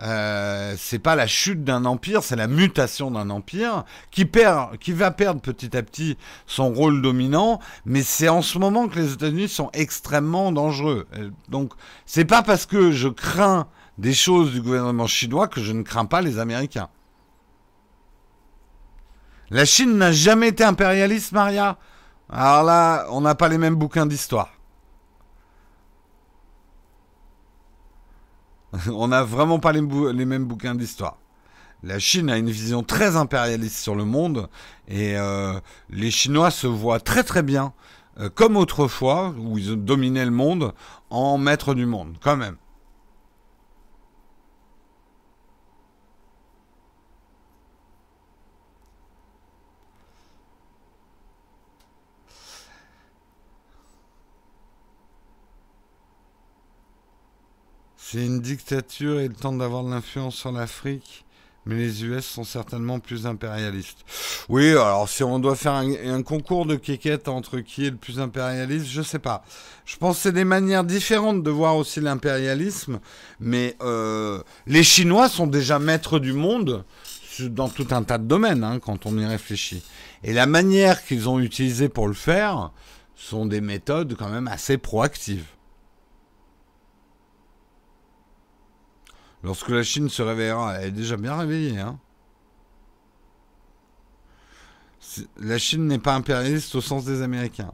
[0.00, 4.92] euh, c'est pas la chute d'un empire, c'est la mutation d'un empire qui perd, qui
[4.92, 7.60] va perdre petit à petit son rôle dominant.
[7.84, 11.06] Mais c'est en ce moment que les États-Unis sont extrêmement dangereux.
[11.16, 11.72] Euh, donc
[12.06, 16.06] c'est pas parce que je crains des choses du gouvernement chinois que je ne crains
[16.06, 16.88] pas les Américains.
[19.50, 21.78] La Chine n'a jamais été impérialiste, Maria.
[22.30, 24.54] Alors là, on n'a pas les mêmes bouquins d'histoire.
[28.92, 31.18] on n'a vraiment pas les, mêmes bouquins d'histoire.
[31.82, 34.48] La Chine a une vision très impérialiste sur le monde
[34.88, 35.60] et euh,
[35.90, 37.72] les Chinois se voient très très bien,
[38.18, 40.72] euh, comme autrefois, où ils dominaient le monde,
[41.10, 42.56] en maître du monde, quand même.
[58.14, 61.24] C'est une dictature et le temps d'avoir de l'influence sur l'Afrique,
[61.66, 64.04] mais les US sont certainement plus impérialistes.
[64.48, 68.20] Oui, alors si on doit faire un, concours de quéquettes entre qui est le plus
[68.20, 69.44] impérialiste, je sais pas.
[69.84, 73.00] Je pense que c'est des manières différentes de voir aussi l'impérialisme,
[73.40, 76.84] mais euh, les Chinois sont déjà maîtres du monde
[77.40, 79.82] dans tout un tas de domaines, hein, quand on y réfléchit.
[80.22, 82.70] Et la manière qu'ils ont utilisée pour le faire
[83.16, 85.46] sont des méthodes quand même assez proactives.
[89.44, 91.78] Lorsque la Chine se réveillera, elle est déjà bien réveillée.
[91.78, 91.98] Hein.
[95.36, 97.72] La Chine n'est pas impérialiste au sens des Américains.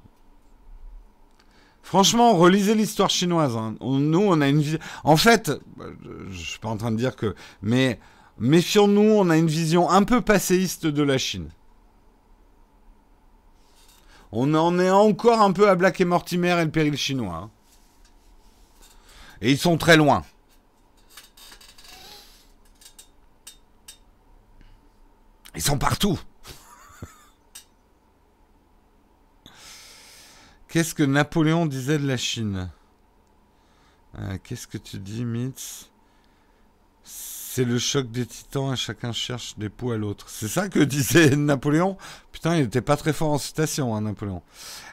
[1.83, 3.57] Franchement, relisez l'histoire chinoise.
[3.57, 3.77] Hein.
[3.81, 4.81] nous, on a une vision.
[5.05, 5.53] En fait,
[6.31, 8.01] je suis pas en train de dire que, mais
[8.39, 11.51] méfions-nous, on a une vision un peu passéiste de la Chine.
[14.33, 17.37] On en est encore un peu à Black et Mortimer et le péril chinois.
[17.45, 17.51] Hein.
[19.41, 20.25] Et ils sont très loin.
[25.55, 26.19] Ils sont partout.
[30.69, 32.71] Qu'est-ce que Napoléon disait de la Chine?
[34.19, 35.91] Euh, Qu'est-ce que tu dis, Mitz?
[37.03, 40.27] C'est le choc des titans et chacun cherche des poux à l'autre.
[40.29, 41.97] C'est ça que disait Napoléon?
[42.31, 44.43] Putain, il n'était pas très fort en citation, hein, Napoléon.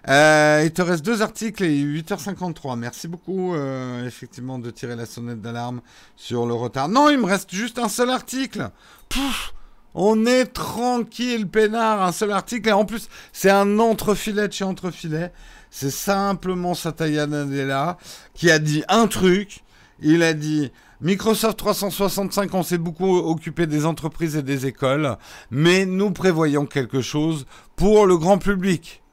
[0.08, 2.76] Euh, il te reste deux articles et 8h53.
[2.76, 5.82] Merci beaucoup, euh, effectivement, de tirer la sonnette d'alarme
[6.16, 6.90] sur le retard.
[6.90, 8.72] Non, il me reste juste un seul article.
[9.10, 9.54] Pouf
[9.94, 12.70] on est tranquille, peinard, un seul article.
[12.70, 15.32] Et en plus, c'est un entrefilet de chez entrefilet.
[15.70, 17.98] C'est simplement Satya Nadella
[18.34, 19.64] qui a dit un truc.
[20.00, 20.72] Il a dit
[21.02, 25.16] Microsoft 365, on s'est beaucoup occupé des entreprises et des écoles,
[25.52, 29.04] mais nous prévoyons quelque chose pour le grand public.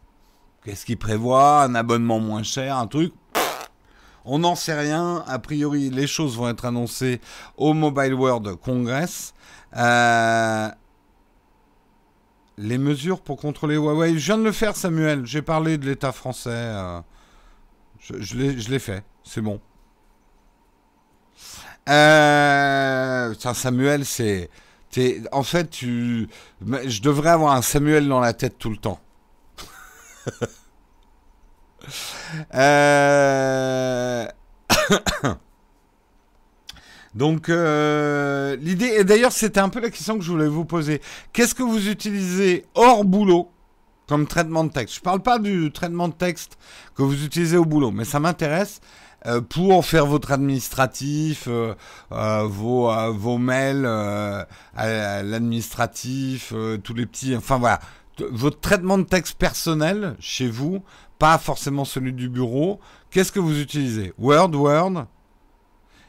[0.64, 1.62] Qu'est-ce qu'il prévoit?
[1.62, 3.12] Un abonnement moins cher, un truc?
[4.24, 5.22] On n'en sait rien.
[5.26, 7.20] A priori, les choses vont être annoncées
[7.58, 9.34] au Mobile World Congress.
[9.76, 10.68] Euh,
[12.58, 14.18] les mesures pour contrôler Huawei.
[14.18, 15.26] Je viens de le faire, Samuel.
[15.26, 16.50] J'ai parlé de l'État français.
[16.52, 17.00] Euh,
[18.00, 19.02] je, l'ai fait.
[19.24, 19.60] C'est bon.
[21.88, 24.50] Euh, Samuel, c'est.
[25.32, 26.28] En fait, tu.
[26.62, 29.00] Je devrais avoir un Samuel dans la tête tout le temps.
[32.54, 34.26] euh.
[37.14, 41.00] Donc euh, l'idée, et d'ailleurs c'était un peu la question que je voulais vous poser.
[41.32, 43.50] Qu'est-ce que vous utilisez hors boulot
[44.08, 44.96] comme traitement de texte?
[44.96, 46.58] Je ne parle pas du traitement de texte
[46.96, 48.80] que vous utilisez au boulot, mais ça m'intéresse.
[49.26, 51.74] euh, pour faire votre administratif, euh,
[52.10, 56.52] vos, mails à l'administratif,
[56.82, 57.80] tous les petits, enfin voilà,
[58.30, 60.82] votre traitement de texte personnel chez vous,
[61.18, 62.80] pas forcément celui du bureau.
[63.10, 64.12] Qu'est-ce que vous utilisez?
[64.18, 65.06] Word, Word?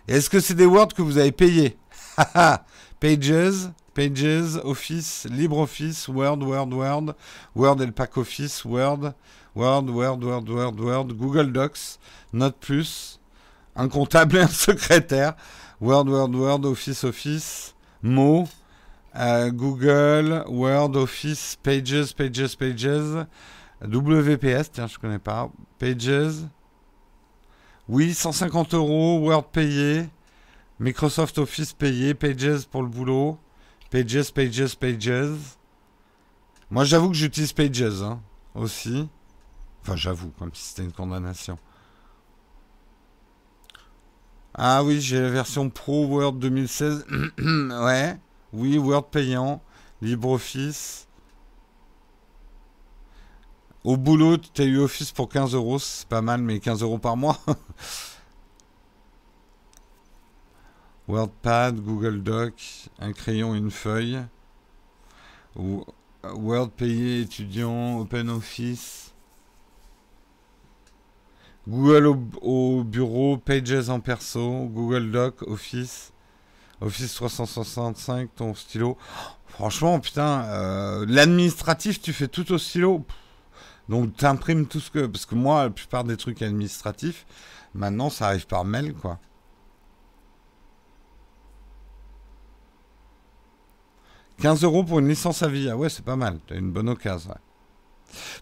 [0.08, 1.78] Est-ce que c'est des Word que vous avez payés
[3.00, 7.16] Pages, Pages, Office, LibreOffice, Word, Word, Word,
[7.56, 9.14] Word et le pack Office, Word,
[9.56, 11.98] Word, Word, Word, Word, Word, Google Docs,
[12.34, 13.20] Note Plus,
[13.76, 15.34] un comptable et un secrétaire,
[15.82, 18.48] Word, Word, Word, Office, Office, mots,
[19.16, 23.26] euh, Google, Word, Office, Pages, Pages, Pages,
[23.82, 25.50] WPS, tiens, je connais pas,
[25.80, 26.46] Pages,
[27.88, 30.10] oui, 150 euros, Word payé,
[30.80, 33.38] Microsoft Office payé, Pages pour le boulot,
[33.92, 35.58] Pages, Pages, Pages.
[36.72, 38.20] Moi, j'avoue que j'utilise Pages hein,
[38.56, 39.08] aussi.
[39.82, 41.58] Enfin, j'avoue, comme si c'était une condamnation.
[44.56, 47.06] Ah oui, j'ai la version Pro Word 2016.
[47.84, 48.18] ouais.
[48.52, 49.62] Oui, Word payant.
[50.02, 51.08] LibreOffice.
[53.86, 55.78] Au boulot, tu as eu Office pour 15 euros.
[55.78, 57.38] C'est pas mal, mais 15 euros par mois.
[61.08, 64.24] WordPad, Google Doc, un crayon, une feuille.
[65.56, 69.14] Word payé étudiant, OpenOffice.
[71.68, 72.08] Google
[72.42, 76.12] au, bureau, Pages en perso, Google Doc, Office,
[76.82, 78.98] Office 365, ton stylo.
[79.48, 83.06] franchement, putain, euh, l'administratif, tu fais tout au stylo.
[83.90, 85.06] Donc, tu tout ce que.
[85.06, 87.26] Parce que moi, la plupart des trucs administratifs,
[87.74, 89.20] maintenant, ça arrive par mail, quoi.
[94.42, 95.70] 15 euros pour une licence à vie.
[95.70, 96.40] Ah ouais, c'est pas mal.
[96.48, 97.36] T'as une bonne occasion.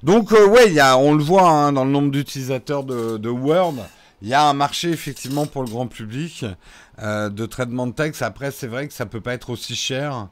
[0.02, 3.76] Donc, euh, ouais, on le voit hein, dans le nombre d'utilisateurs de, Word.
[4.22, 6.46] Il y a un marché effectivement pour le grand public
[7.00, 8.22] euh, de traitement de texte.
[8.22, 10.30] Après, c'est vrai que ça peut pas être aussi cher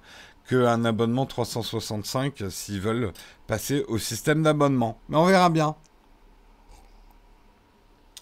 [0.47, 3.13] qu'un abonnement 365 s'ils veulent
[3.47, 4.99] passer au système d'abonnement.
[5.09, 5.75] Mais on verra bien.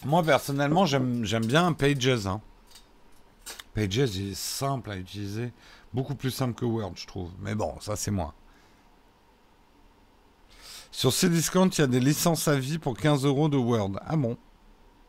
[0.04, 2.26] Moi, personnellement, j'aime bien Pages.
[2.26, 2.40] Hein.
[3.74, 5.52] Pages est simple à utiliser.
[5.92, 7.30] Beaucoup plus simple que Word, je trouve.
[7.40, 8.34] Mais bon, ça, c'est moi.
[10.92, 13.92] Sur Cdiscount, il y a des licences à vie pour 15 euros de Word.
[14.06, 14.36] Ah bon?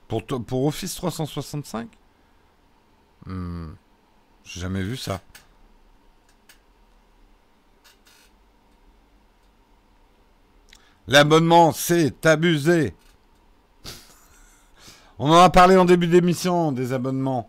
[0.07, 1.87] Pour, pour Office 365
[3.25, 3.69] hmm.
[4.43, 5.21] J'ai jamais vu ça.
[11.07, 12.93] L'abonnement, c'est abusé.
[15.19, 17.47] On en a parlé en début d'émission, des abonnements.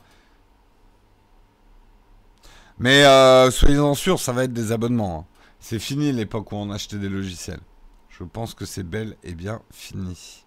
[2.79, 5.21] Mais euh, soyez-en sûrs, ça va être des abonnements.
[5.21, 5.33] Hein.
[5.61, 7.61] C'est fini l'époque où on achetait des logiciels.
[8.09, 10.45] Je pense que c'est bel et bien fini.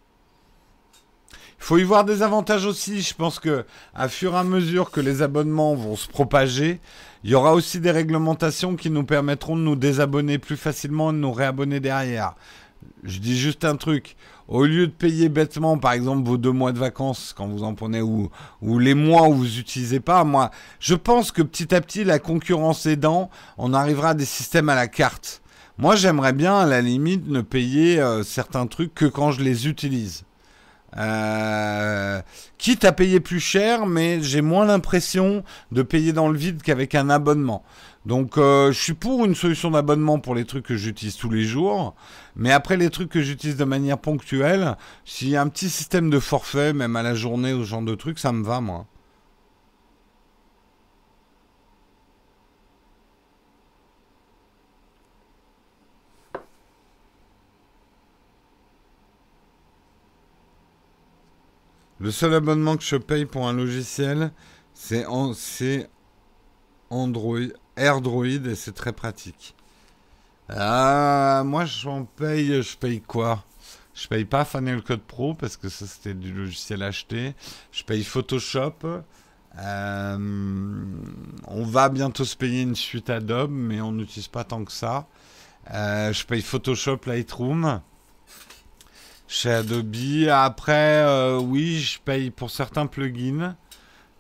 [1.32, 3.02] Il faut y voir des avantages aussi.
[3.02, 6.80] Je pense que à fur et à mesure que les abonnements vont se propager,
[7.24, 11.14] il y aura aussi des réglementations qui nous permettront de nous désabonner plus facilement et
[11.14, 12.36] de nous réabonner derrière.
[13.04, 14.16] Je dis juste un truc.
[14.48, 17.74] Au lieu de payer bêtement, par exemple, vos deux mois de vacances quand vous en
[17.74, 18.30] prenez ou,
[18.62, 22.86] les mois où vous n'utilisez pas, moi, je pense que petit à petit, la concurrence
[22.86, 25.42] aidant, on arrivera à des systèmes à la carte.
[25.78, 29.68] Moi, j'aimerais bien, à la limite, ne payer euh, certains trucs que quand je les
[29.68, 30.24] utilise.
[30.98, 32.22] Euh,
[32.58, 36.96] quitte à payer plus cher, mais j'ai moins l'impression de payer dans le vide qu'avec
[36.96, 37.64] un abonnement.
[38.06, 41.44] Donc euh, je suis pour une solution d'abonnement pour les trucs que j'utilise tous les
[41.44, 41.96] jours,
[42.36, 46.10] mais après les trucs que j'utilise de manière ponctuelle, s'il y a un petit système
[46.12, 48.86] de forfait, même à la journée ou ce genre de trucs, ça me va moi.
[62.00, 64.32] Le seul abonnement que je paye pour un logiciel,
[64.74, 65.06] c'est
[66.90, 67.40] Android,
[67.78, 69.56] AirDroid et c'est très pratique.
[70.50, 73.44] Ah, moi j'en paye, je paye quoi?
[73.94, 77.34] Je paye pas Final Cut Pro parce que ça c'était du logiciel acheté.
[77.72, 79.04] Je paye Photoshop.
[79.58, 80.18] Euh,
[81.48, 85.08] on va bientôt se payer une suite Adobe, mais on n'utilise pas tant que ça.
[85.74, 87.82] Euh, je paye Photoshop, Lightroom
[89.28, 89.96] chez Adobe.
[90.30, 93.56] Après, euh, oui, je paye pour certains plugins.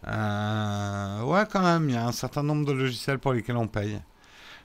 [0.08, 3.68] Euh, ouais, quand même, il y a un certain nombre de logiciels pour lesquels on
[3.68, 4.00] paye.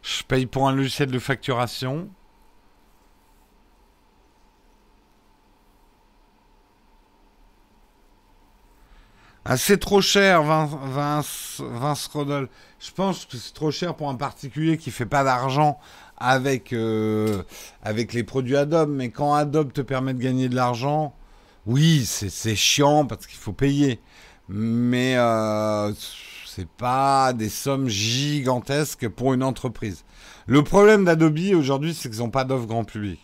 [0.03, 2.11] Je paye pour un logiciel de facturation.
[9.45, 12.49] Ah, c'est trop cher, Vince, Vince, Rodol.
[12.79, 15.79] Je pense que c'est trop cher pour un particulier qui fait pas d'argent
[16.19, 17.43] avec, euh,
[17.83, 18.91] avec les produits Adobe.
[18.91, 21.15] Mais quand Adobe te permet de gagner de l'argent,
[21.67, 24.01] Oui, c'est chiant parce qu'il faut payer.
[24.53, 25.93] Mais euh,
[26.45, 30.05] c'est pas des sommes gigantesques pour une entreprise.
[30.49, 33.21] Le problème d'Adobe aujourd'hui, c'est qu'ils n'ont pas d'offre grand public.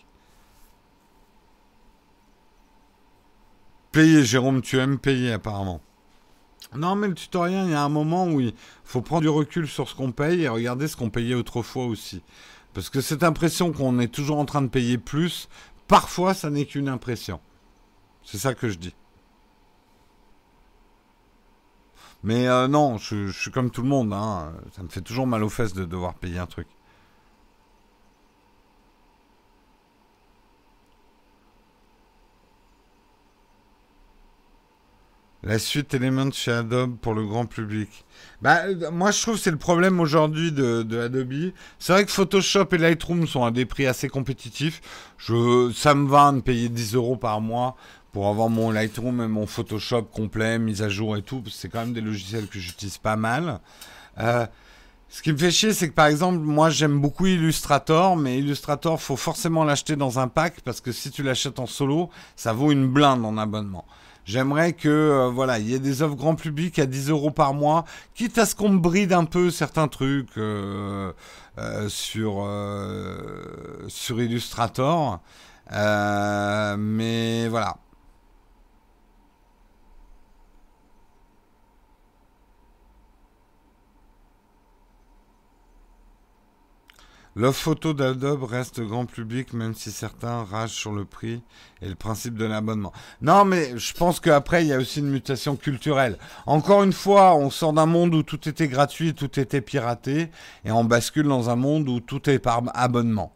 [3.91, 5.81] Payer, Jérôme, tu aimes payer apparemment.
[6.73, 8.53] Non, mais le tutoriel, il y a un moment où il
[8.85, 12.23] faut prendre du recul sur ce qu'on paye et regarder ce qu'on payait autrefois aussi.
[12.73, 15.49] Parce que cette impression qu'on est toujours en train de payer plus,
[15.89, 17.41] parfois ça n'est qu'une impression.
[18.23, 18.95] C'est ça que je dis.
[22.23, 24.13] Mais euh, non, je, suis comme tout le monde.
[24.13, 24.53] Hein.
[24.75, 26.67] Ça me fait toujours mal aux fesses de devoir payer un truc.
[35.43, 38.03] La suite Element chez Adobe pour le grand public.
[38.41, 41.53] Bah, euh, moi, je trouve que c'est le problème aujourd'hui de, Adobe.
[41.79, 44.81] C'est vrai que Photoshop et Lightroom sont à des prix assez compétitifs.
[45.17, 47.77] Je, ça me va de payer 10 euros par mois
[48.17, 51.43] pour avoir mon Lightroom et mon Photoshop complet, mise à jour et tout.
[51.51, 53.59] C'est quand même des logiciels que j'utilise pas mal.
[54.17, 54.47] Euh,
[55.07, 58.99] ce qui me fait chier, c'est que par exemple, moi j'aime beaucoup Illustrator, mais Illustrator,
[58.99, 62.71] faut forcément l'acheter dans un pack parce que si tu l'achètes en solo, ça vaut
[62.71, 63.85] une blinde en abonnement.
[64.25, 67.53] J'aimerais que euh, voilà, il y ait des offres grand public à 10 euros par
[67.53, 71.13] mois, quitte à ce qu'on me bride un peu certains trucs euh,
[71.87, 72.49] sur
[73.89, 75.19] sur Illustrator.
[75.69, 77.75] mais voilà.
[87.37, 91.43] L'offre photo d'Adobe reste grand public, même si certains ragent sur le prix
[91.83, 92.91] et le principe de l'abonnement.
[93.21, 96.17] Non, mais je pense qu'après, il y a aussi une mutation culturelle.
[96.47, 100.31] Encore une fois, on sort d'un monde où tout était gratuit, tout était piraté,
[100.65, 103.35] et on bascule dans un monde où tout est par abonnement.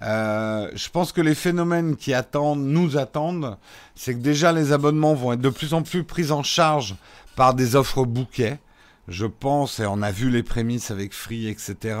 [0.00, 2.14] Euh, je pense que les phénomènes qui
[2.56, 3.58] nous attendent,
[3.94, 6.94] c'est que déjà les abonnements vont être de plus en plus pris en charge
[7.36, 8.60] par des offres bouquets.
[9.12, 11.98] Je pense, et on a vu les prémices avec Free, etc.,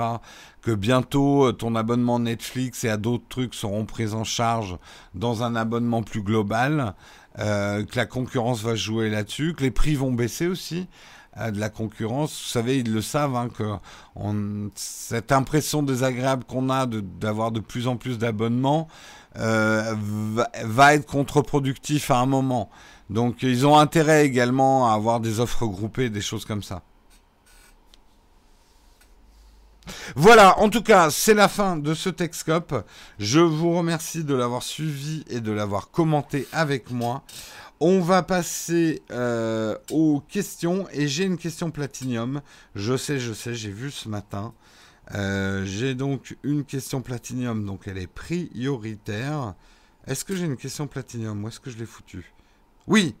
[0.62, 4.78] que bientôt euh, ton abonnement Netflix et à d'autres trucs seront pris en charge
[5.14, 6.94] dans un abonnement plus global,
[7.38, 10.86] euh, que la concurrence va jouer là-dessus, que les prix vont baisser aussi
[11.36, 12.30] euh, de la concurrence.
[12.30, 13.64] Vous savez, ils le savent, hein, que
[14.74, 18.88] cette impression désagréable qu'on a d'avoir de, plus en plus d'abonnements
[19.34, 19.94] va,
[20.64, 22.70] va, être contre-productif à un moment.
[23.10, 26.80] Donc ils ont intérêt également à avoir des offres groupées, des choses comme ça.
[30.16, 32.86] Voilà, en tout cas, c'est la fin de ce Texcope.
[33.18, 37.22] Je vous remercie de l'avoir suivi et de l'avoir commenté avec moi.
[37.80, 42.40] On va passer euh, aux questions et j'ai une question platinium.
[42.74, 44.54] Je sais, je sais, j'ai vu ce matin.
[45.14, 49.54] Euh, j'ai donc une question platinium, donc elle est prioritaire.
[50.06, 52.32] Est-ce que j'ai une question platinium Où est-ce que je l'ai foutu
[52.86, 53.14] Oui,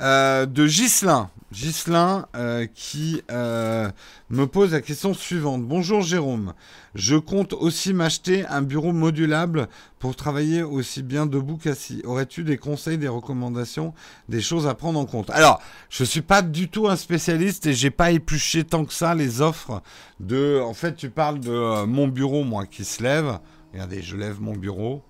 [0.00, 1.30] euh, de Gislin.
[1.50, 3.90] Gislin euh, qui euh,
[4.28, 5.66] me pose la question suivante.
[5.66, 6.52] Bonjour Jérôme,
[6.94, 9.68] je compte aussi m'acheter un bureau modulable
[9.98, 12.02] pour travailler aussi bien debout qu'assis.
[12.04, 13.94] Aurais-tu des conseils, des recommandations,
[14.28, 15.30] des choses à prendre en compte?
[15.30, 19.14] Alors, je suis pas du tout un spécialiste et j'ai pas épluché tant que ça
[19.14, 19.82] les offres
[20.20, 20.60] de.
[20.62, 23.38] En fait, tu parles de mon bureau, moi, qui se lève.
[23.72, 25.02] Regardez, je lève mon bureau.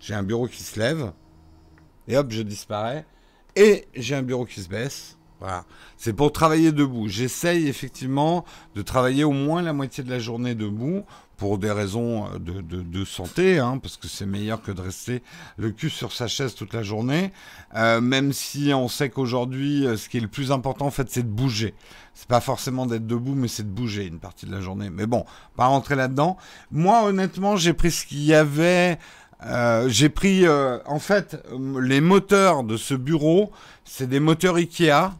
[0.00, 1.12] J'ai un bureau qui se lève
[2.08, 3.04] et hop, je disparais.
[3.54, 5.16] Et j'ai un bureau qui se baisse.
[5.40, 5.64] Voilà.
[5.96, 7.08] C'est pour travailler debout.
[7.08, 8.44] J'essaye effectivement
[8.74, 11.04] de travailler au moins la moitié de la journée debout
[11.36, 15.22] pour des raisons euh, de, santé, hein, parce que c'est meilleur que de rester
[15.56, 17.32] le cul sur sa chaise toute la journée.
[17.76, 21.08] Euh, même si on sait qu'aujourd'hui, euh, ce qui est le plus important, en fait,
[21.08, 21.74] c'est de bouger.
[22.14, 24.90] C'est pas forcément d'être debout, mais c'est de bouger une partie de la journée.
[24.90, 25.24] Mais bon,
[25.56, 26.36] pas rentrer là-dedans.
[26.72, 28.98] Moi, honnêtement, j'ai pris ce qu'il y avait
[29.44, 31.36] euh, j'ai pris, euh, en fait,
[31.80, 33.52] les moteurs de ce bureau,
[33.84, 35.12] c'est des moteurs Ikea.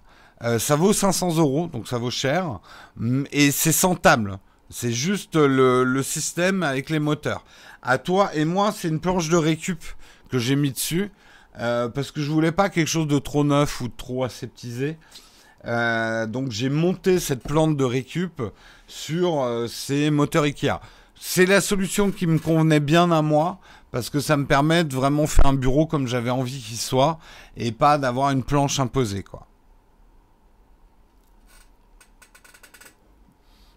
[0.43, 2.61] Euh, ça vaut 500 euros, donc ça vaut cher.
[2.97, 4.39] Mm, et c'est sans table.
[4.71, 7.45] C'est juste le, système avec les moteurs.
[7.83, 9.83] À toi et moi, c'est une planche de récup
[10.31, 11.11] que j'ai mis dessus.
[11.55, 14.99] parce que je voulais pas quelque chose de trop neuf ou de trop aseptisé.
[15.65, 18.43] donc j'ai monté cette plante de récup
[18.87, 20.81] sur ces moteurs Ikea.
[21.21, 23.59] C'est la solution qui me convenait bien à moi
[23.91, 27.19] parce que ça me permet de vraiment faire un bureau comme j'avais envie qu'il soit
[27.57, 29.47] et pas d'avoir une planche imposée quoi.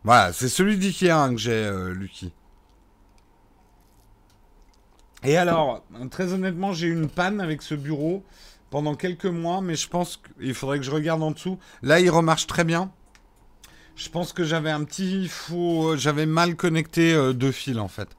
[0.03, 2.33] Voilà, c'est celui d'Ikea hein, que j'ai, euh, Lucky.
[5.23, 8.23] Et alors, très honnêtement, j'ai eu une panne avec ce bureau
[8.71, 11.59] pendant quelques mois, mais je pense qu'il faudrait que je regarde en dessous.
[11.83, 12.91] Là, il remarche très bien.
[14.03, 18.09] Je pense que j'avais un petit faux, j'avais mal connecté euh, deux fils en fait.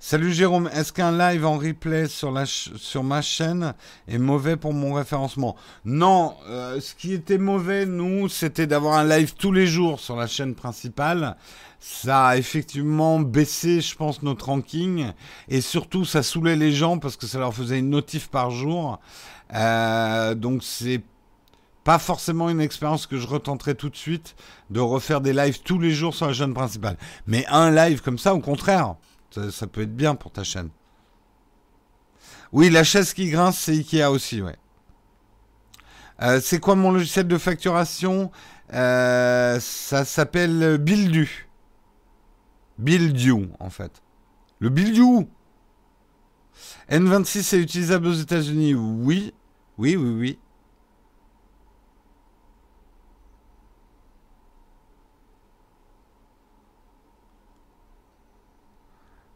[0.00, 3.74] Salut Jérôme, est-ce qu'un live en replay sur, la sur ma chaîne
[4.08, 5.54] est mauvais pour mon référencement?
[5.84, 10.16] Non, euh, ce qui était mauvais, nous, c'était d'avoir un live tous les jours sur
[10.16, 11.36] la chaîne principale.
[11.78, 15.12] Ça a effectivement baissé, je pense, notre ranking.
[15.48, 18.98] Et surtout, ça saoulait les gens parce que ça leur faisait une notif par jour.
[19.54, 21.02] Euh, donc c'est
[21.84, 24.36] pas forcément une expérience que je retenterai tout de suite
[24.68, 26.96] de refaire des lives tous les jours sur la chaîne principale.
[27.26, 28.94] Mais un live comme ça, au contraire,
[29.50, 30.70] ça, peut être bien pour ta chaîne.
[32.52, 34.56] Oui, la chaise qui grince, c'est Ikea aussi, ouais.
[36.22, 38.30] Euh, c'est quoi mon logiciel de facturation?
[38.74, 41.48] Euh, Ça s'appelle Buildu.
[42.78, 44.02] Buildu, en fait.
[44.58, 45.26] Le Buildu
[46.90, 49.32] N26 est utilisable aux États-Unis Oui.
[49.80, 50.38] Oui, oui, oui.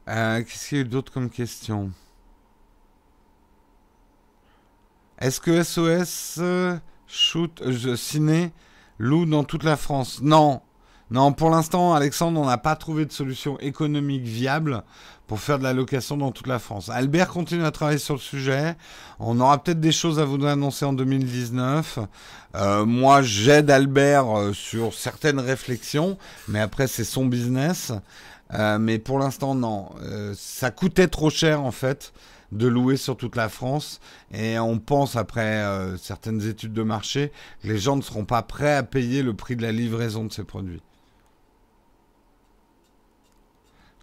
[0.07, 1.93] Euh, qu'est-ce qu'il y a d'autre comme question?
[5.19, 6.77] Est-ce que SOS euh,
[7.07, 8.53] Shoot euh, Ciné
[8.99, 10.21] loue dans toute la France?
[10.21, 10.61] Non.
[11.11, 14.83] Non, pour l'instant, Alexandre, on n'a pas trouvé de solution économique viable
[15.27, 16.89] pour faire de la location dans toute la France.
[16.89, 18.77] Albert continue à travailler sur le sujet.
[19.19, 21.99] On aura peut-être des choses à vous annoncer en 2019.
[22.87, 27.93] moi, j'aide Albert sur certaines réflexions, mais après, c'est son business.
[28.53, 29.91] Euh, mais pour l'instant, non.
[30.03, 32.13] Euh, ça coûtait trop cher, en fait,
[32.53, 34.01] de louer sur toute la France.
[34.33, 37.33] Et on pense, après euh, certaines études de marché,
[37.63, 40.33] que les gens ne seront pas prêts à payer le prix de la livraison de
[40.33, 40.83] ces produits.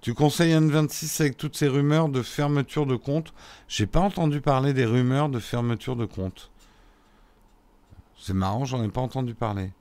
[0.02, 3.36] Tu conseilles N26 avec toutes ces rumeurs de fermeture de compte?
[3.68, 6.50] J'ai pas entendu parler des rumeurs de fermeture de compte.
[8.20, 9.72] C'est marrant, j'en ai pas entendu parler.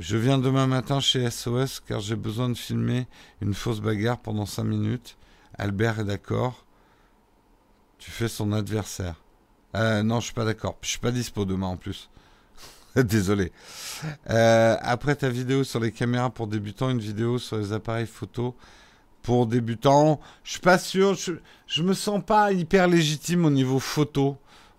[0.00, 3.06] Je viens demain matin chez SOS car j'ai besoin de filmer
[3.40, 5.16] une fausse bagarre pendant 5 minutes.
[5.58, 6.64] Albert est d'accord.
[7.98, 9.22] Tu fais son adversaire.
[9.76, 10.76] Euh, non, je suis pas d'accord.
[10.82, 12.10] Je suis pas dispo demain en plus.
[12.96, 13.52] Désolé.
[14.28, 18.54] Euh, après ta vidéo sur les caméras pour débutants, une vidéo sur les appareils photo
[19.22, 20.20] pour débutants.
[20.44, 21.16] Je suis pas sûr.
[21.66, 24.36] Je, me sens pas hyper légitime au niveau photo.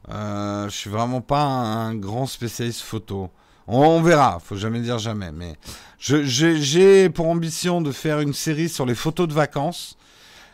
[0.09, 3.32] Euh, je suis vraiment pas un grand spécialiste photo.
[3.66, 5.32] On, verra, faut jamais dire jamais.
[5.32, 5.55] Mais
[5.97, 9.97] j'ai pour ambition de faire une série sur les photos de vacances,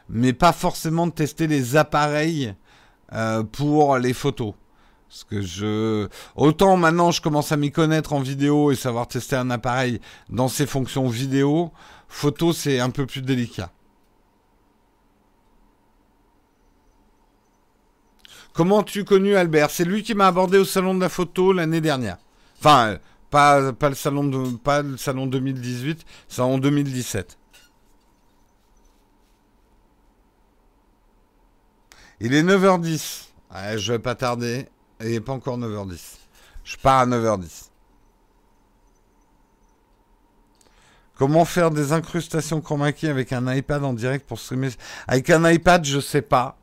[0.07, 2.53] mais pas forcément de tester les appareils
[3.13, 4.53] euh, pour les photos.
[5.09, 6.07] Parce que je.
[6.35, 9.99] Autant maintenant je commence à m'y connaître en vidéo et savoir tester un appareil
[10.29, 11.71] dans ses fonctions vidéo,
[12.07, 13.71] photo c'est un peu plus délicat.
[18.53, 19.71] Comment tu connu Albert?
[19.71, 22.17] C'est lui qui m'a abordé au salon de la photo l'année dernière.
[22.59, 22.97] Enfin,
[23.31, 27.37] pas, pas, le salon de, pas le salon 2018, c'est en 2017.
[32.19, 33.29] Il est 9h10.
[33.77, 34.67] je vais pas tarder.
[35.01, 36.17] Il n'est pas encore 9h10.
[36.63, 37.69] Je pars à 9h10.
[41.19, 44.69] Comment faire des incrustations chroma key avec un iPad en direct pour streamer?
[45.05, 46.57] Avec un iPad, je sais pas.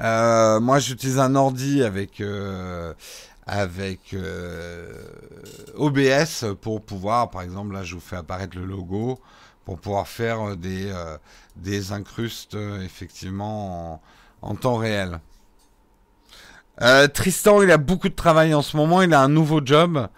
[0.00, 2.94] Euh, moi, j'utilise un ordi avec euh,
[3.46, 4.92] avec euh,
[5.74, 9.18] OBS pour pouvoir, par exemple, là je vous fais apparaître le logo,
[9.64, 10.92] pour pouvoir faire des,
[11.56, 14.00] des incrustes effectivement
[14.42, 15.20] en, temps réel.
[16.82, 20.08] Euh, Tristan, il a beaucoup de travail en ce moment, il a un nouveau job.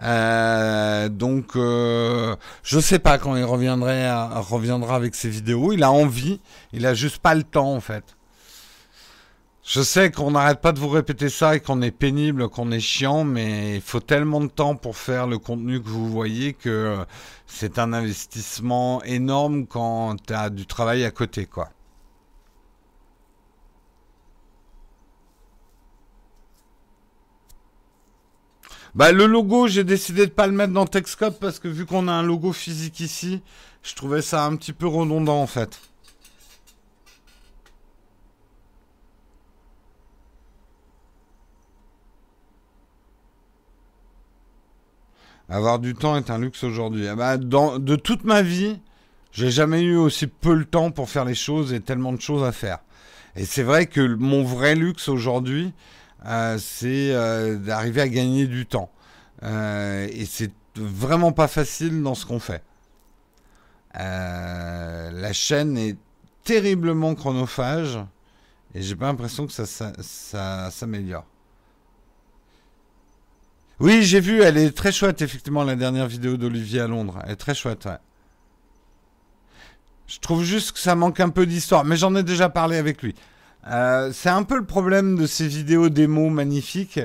[0.00, 2.36] donc, je
[2.80, 5.72] sais pas quand il reviendrait, reviendra avec ses vidéos.
[5.72, 6.40] Il a envie,
[6.72, 8.04] il a juste pas le temps en fait.
[9.66, 12.80] Je sais qu'on n'arrête pas de vous répéter ça et qu'on est pénible, qu'on est
[12.80, 16.98] chiant, mais il faut tellement de temps pour faire le contenu que vous voyez que
[17.46, 21.70] c'est un investissement énorme quand tu as du travail à côté, quoi.
[28.94, 32.06] Bah, le logo, j'ai décidé de pas le mettre dans Texcope parce que vu qu'on
[32.06, 33.42] a un logo physique ici,
[33.82, 35.80] je trouvais ça un petit peu redondant en fait.
[45.48, 47.08] Avoir du temps est un luxe aujourd'hui.
[47.08, 48.78] Ah bah, de toute ma vie,
[49.32, 52.44] j'ai jamais eu aussi peu le temps pour faire les choses et tellement de choses
[52.44, 52.78] à faire.
[53.34, 55.72] Et c'est vrai que mon vrai luxe aujourd'hui,
[56.58, 58.90] c'est euh, d'arriver à gagner du temps.
[59.42, 62.62] Euh, et c'est vraiment pas facile dans ce qu'on fait.
[63.94, 65.96] la chaîne est
[66.44, 67.98] terriblement chronophage
[68.74, 71.26] et j'ai pas l'impression que ça, ça s'améliore.
[73.80, 77.18] Oui, j'ai vu, elle est très chouette, effectivement, la dernière vidéo d'Olivier à Londres.
[77.24, 77.98] Elle est très chouette, ouais.
[80.06, 83.02] Je trouve juste que ça manque un peu d'histoire, mais j'en ai déjà parlé avec
[83.02, 83.14] lui.
[83.70, 87.00] Euh, c'est un peu le problème de ces vidéos démos magnifiques.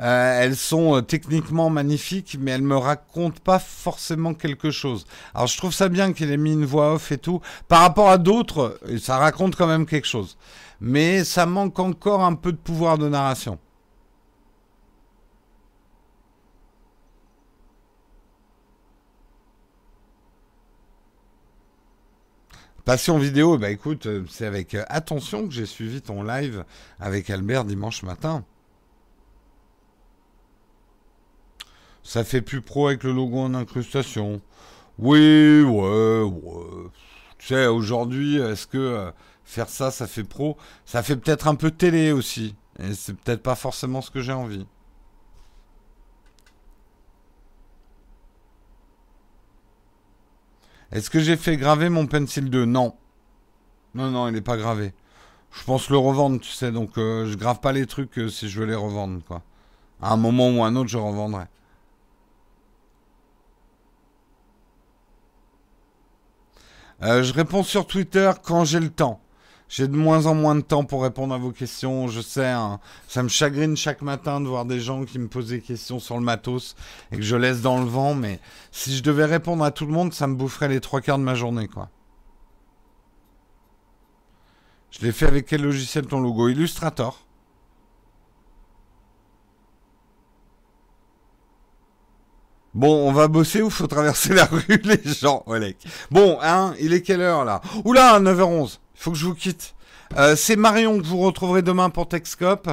[0.00, 5.06] Euh, elles sont euh, techniquement magnifiques, mais elles me racontent pas forcément quelque chose.
[5.34, 7.40] Alors je trouve ça bien qu'il ait mis une voix off et tout.
[7.68, 10.36] Par rapport à d'autres, ça raconte quand même quelque chose.
[10.80, 13.58] Mais ça manque encore un peu de pouvoir de narration.
[22.84, 26.64] Passion vidéo, bah écoute, euh, c'est avec euh, attention que j'ai suivi ton live
[26.98, 28.44] avec Albert dimanche matin.
[32.02, 34.40] Ça fait plus pro avec le logo en incrustation.
[34.98, 36.90] Oui, ouais, ouais.
[37.38, 39.10] Tu sais, aujourd'hui, est-ce que euh,
[39.44, 40.56] faire ça, ça fait pro?
[40.84, 42.56] Ça fait peut-être un peu télé aussi.
[42.80, 44.66] Et c'est peut-être pas forcément ce que j'ai envie.
[50.92, 52.94] Est-ce que j'ai fait graver mon Pencil 2 Non.
[53.94, 54.92] Non, non, il n'est pas gravé.
[55.50, 58.48] Je pense le revendre, tu sais, donc euh, je grave pas les trucs euh, si
[58.48, 59.42] je veux les revendre, quoi.
[60.00, 61.44] À un moment ou un autre, je revendrai.
[67.02, 69.20] Euh, je réponds sur Twitter quand j'ai le temps.
[69.72, 72.06] J'ai de moins en moins de temps pour répondre à vos questions.
[72.06, 72.78] Je sais, hein,
[73.08, 76.16] ça me chagrine chaque matin de voir des gens qui me posent des questions sur
[76.16, 76.76] le matos
[77.10, 78.14] et que je laisse dans le vent.
[78.14, 78.38] Mais
[78.70, 81.22] si je devais répondre à tout le monde, ça me boufferait les trois quarts de
[81.22, 81.88] ma journée, quoi.
[84.90, 86.50] Je l'ai fait avec quel logiciel ton logo?
[86.50, 87.24] Illustrator.
[92.74, 95.76] Bon, on va bosser ou faut traverser la rue, les gens, Oleg
[96.10, 97.62] Bon, hein, il est quelle heure là?
[97.86, 99.74] Oula, 9h11 faut que je vous quitte.
[100.16, 102.70] Euh, c'est Marion que vous retrouverez demain pour Texcope.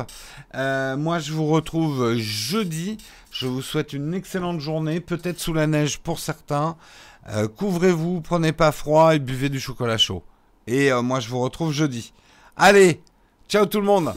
[0.55, 2.97] Euh, moi, je vous retrouve jeudi.
[3.31, 6.75] Je vous souhaite une excellente journée, peut-être sous la neige pour certains.
[7.29, 10.23] Euh, couvrez-vous, prenez pas froid et buvez du chocolat chaud.
[10.67, 12.13] Et moi, je vous retrouve jeudi.
[12.55, 13.01] Allez,
[13.47, 14.13] ciao tout le monde